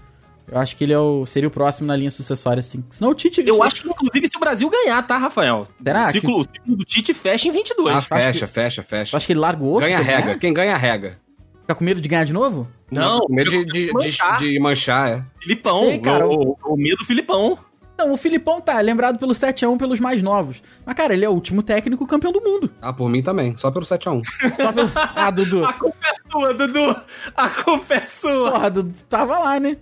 [0.51, 2.85] eu acho que ele é o, seria o próximo na linha sucessória, sim.
[2.91, 3.43] Senão o Tite...
[3.47, 5.67] Eu acho que, inclusive, se o Brasil ganhar, tá, Rafael?
[5.83, 7.97] Será O ciclo, o ciclo do Tite fecha em 22.
[7.97, 9.15] Ah, fecha, que- fecha, fecha.
[9.15, 9.81] Eu acho que ele larga o osso.
[9.87, 10.39] Ganha ele rega.
[10.39, 11.19] Quem ganha rega.
[11.63, 12.67] Fica com medo de ganhar de novo?
[12.91, 14.39] Não, Com medo de, de, de, manchar.
[14.39, 15.25] de manchar, é.
[15.41, 15.85] Filipão.
[15.87, 17.57] Sei, cara, o, o medo do Filipão.
[18.01, 20.63] Não, o Filipão tá lembrado pelo 7x1 pelos mais novos.
[20.87, 22.71] Mas, cara, ele é o último técnico campeão do mundo.
[22.81, 23.55] Ah, por mim também.
[23.59, 24.23] Só pelo 7x1.
[24.57, 24.91] Só pelo...
[25.15, 25.67] Ah, Dudu.
[25.67, 26.97] A culpa é sua, Dudu.
[27.37, 28.53] A culpa é sua.
[28.53, 29.77] Porra, Dudu, tava lá, né?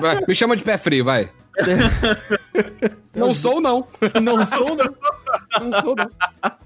[0.00, 1.30] Vai, Me chama de pé frio, vai.
[3.14, 3.86] não sou, não.
[4.22, 4.94] Não sou, não.
[5.60, 6.10] Não sou, não.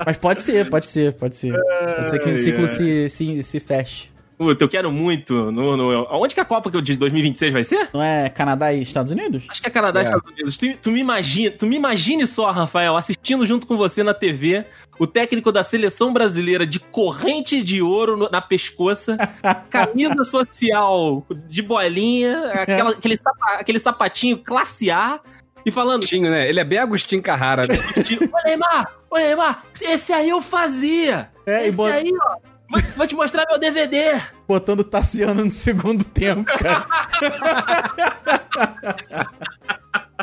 [0.07, 1.61] Mas pode ser, pode ser, pode ser.
[1.97, 4.11] Pode ser que o ciclo se, se, se feche.
[4.39, 5.51] Puta, eu quero muito.
[5.51, 7.89] No, no, onde que a Copa que eu de 2026 vai ser?
[7.93, 9.45] Não é Canadá e Estados Unidos?
[9.49, 10.05] Acho que é Canadá e É.
[10.05, 10.57] Estados Unidos.
[10.57, 14.65] Tu, tu me imagina, tu me imagine só, Rafael, assistindo junto com você na TV,
[14.97, 19.17] o técnico da seleção brasileira de corrente de ouro no- na pescoça,
[19.69, 25.19] camisa social de bolinha, aquela- aquele, sapa- aquele sapatinho classe A,
[25.67, 26.49] e falando, Agostinho, né?
[26.49, 27.75] Ele é bem Agostinho Carrara, né?
[27.77, 31.29] Ô Neymar, ô Neymar, esse aí eu fazia.
[31.45, 32.49] É, e esse bota- aí, ó.
[32.71, 34.21] Vou, vou te mostrar meu DVD.
[34.47, 36.87] Botando o Tassiano no segundo tempo, cara.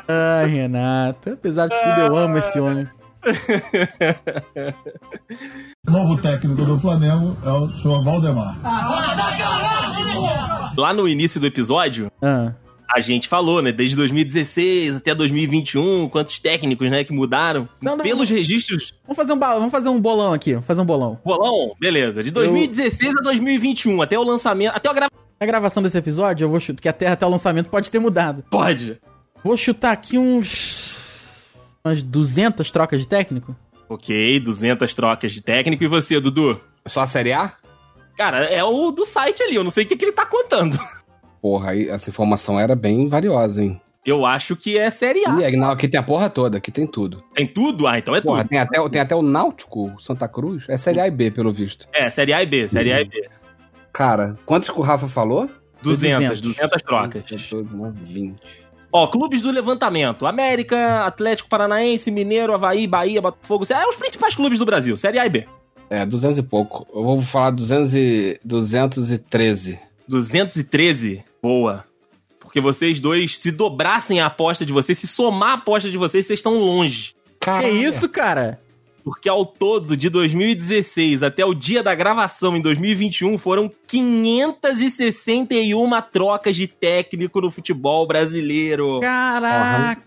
[0.07, 1.33] Ai, Renata.
[1.33, 2.87] Apesar de tudo, eu amo esse homem.
[5.87, 8.55] O novo técnico do Flamengo é o senhor Valdemar.
[10.77, 12.51] Lá no início do episódio, Ah,
[12.93, 13.71] a gente falou, né?
[13.71, 17.67] Desde 2016 até 2021, quantos técnicos, né, que mudaram.
[17.81, 18.93] Não, não, Pelos registros.
[19.03, 20.53] vamos, fazer um vamos fazer um bolão aqui.
[20.53, 21.19] Vamos fazer um bolão.
[21.23, 22.23] Bolão, beleza.
[22.23, 24.73] De 2016 a 2021, até o lançamento.
[24.75, 24.89] Até.
[25.37, 28.43] A gravação desse episódio, eu vou chutar, porque até, até o lançamento pode ter mudado.
[28.49, 28.99] Pode.
[29.43, 30.95] Vou chutar aqui uns.
[31.83, 33.55] umas 200 trocas de técnico.
[33.89, 35.83] Ok, 200 trocas de técnico.
[35.83, 36.59] E você, Dudu?
[36.87, 37.53] Só a Série A?
[38.17, 40.79] Cara, é o do site ali, eu não sei o que, que ele tá contando.
[41.45, 43.79] Porra, essa informação era bem valiosa, hein?
[44.03, 45.41] Eu acho que é Série A.
[45.41, 47.23] E aí, não, aqui tem a porra toda, aqui tem tudo.
[47.35, 47.85] Tem tudo?
[47.85, 48.49] Ah, então é Porra, tudo.
[48.49, 50.65] tem até, tem até o Náutico, Santa Cruz.
[50.67, 51.87] É Série A e B, pelo visto.
[51.93, 53.29] É, Série A e B, Série A e B.
[53.93, 55.47] Cara, quantos que o Rafa falou?
[55.83, 56.41] 200, 200.
[56.41, 57.23] 200 trocas.
[57.93, 58.41] 20.
[58.91, 60.25] Ó, clubes do levantamento.
[60.25, 63.65] América, Atlético Paranaense, Mineiro, Havaí, Bahia, Botafogo.
[63.71, 65.45] É os principais clubes do Brasil, Série A e B.
[65.91, 66.87] É, 200 e pouco.
[66.91, 69.85] Eu vou falar 200 e, 213.
[70.07, 71.83] 213, boa.
[72.39, 76.25] Porque vocês dois, se dobrassem a aposta de vocês, se somar a aposta de vocês,
[76.25, 77.13] vocês estão longe.
[77.39, 78.61] Que isso, cara?
[79.03, 86.55] Porque ao todo, de 2016 até o dia da gravação em 2021, foram 561 trocas
[86.55, 88.99] de técnico no futebol brasileiro.
[89.01, 90.01] Caraca.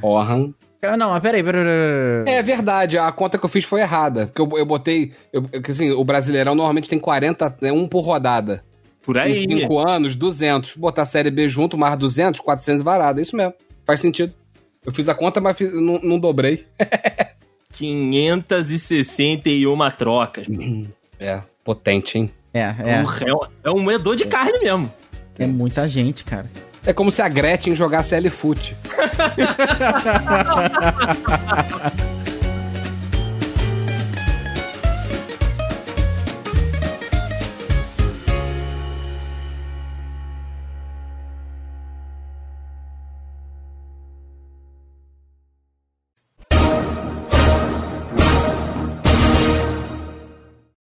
[0.00, 0.50] Porra.
[0.82, 2.36] Ah, Não, mas peraí, peraí, peraí.
[2.36, 4.26] É verdade, a conta que eu fiz foi errada.
[4.26, 5.12] Porque eu, eu botei.
[5.32, 8.64] Eu, assim, o Brasileirão normalmente tem 40, é um por rodada.
[9.04, 9.44] Por Em aí.
[9.60, 10.76] 5 anos, 200.
[10.76, 13.20] Botar a Série B junto, mais 200, 400 varada.
[13.20, 13.52] É isso mesmo.
[13.84, 14.32] Faz sentido.
[14.84, 16.66] Eu fiz a conta, mas fiz- não, não dobrei.
[17.72, 20.46] 561 trocas.
[21.18, 22.30] É, potente, hein?
[22.54, 23.04] É, é.
[23.26, 24.92] É, um- é um moedor de carne mesmo.
[25.38, 26.46] É muita gente, cara.
[26.84, 28.76] É como se a Gretchen jogasse L-Foot.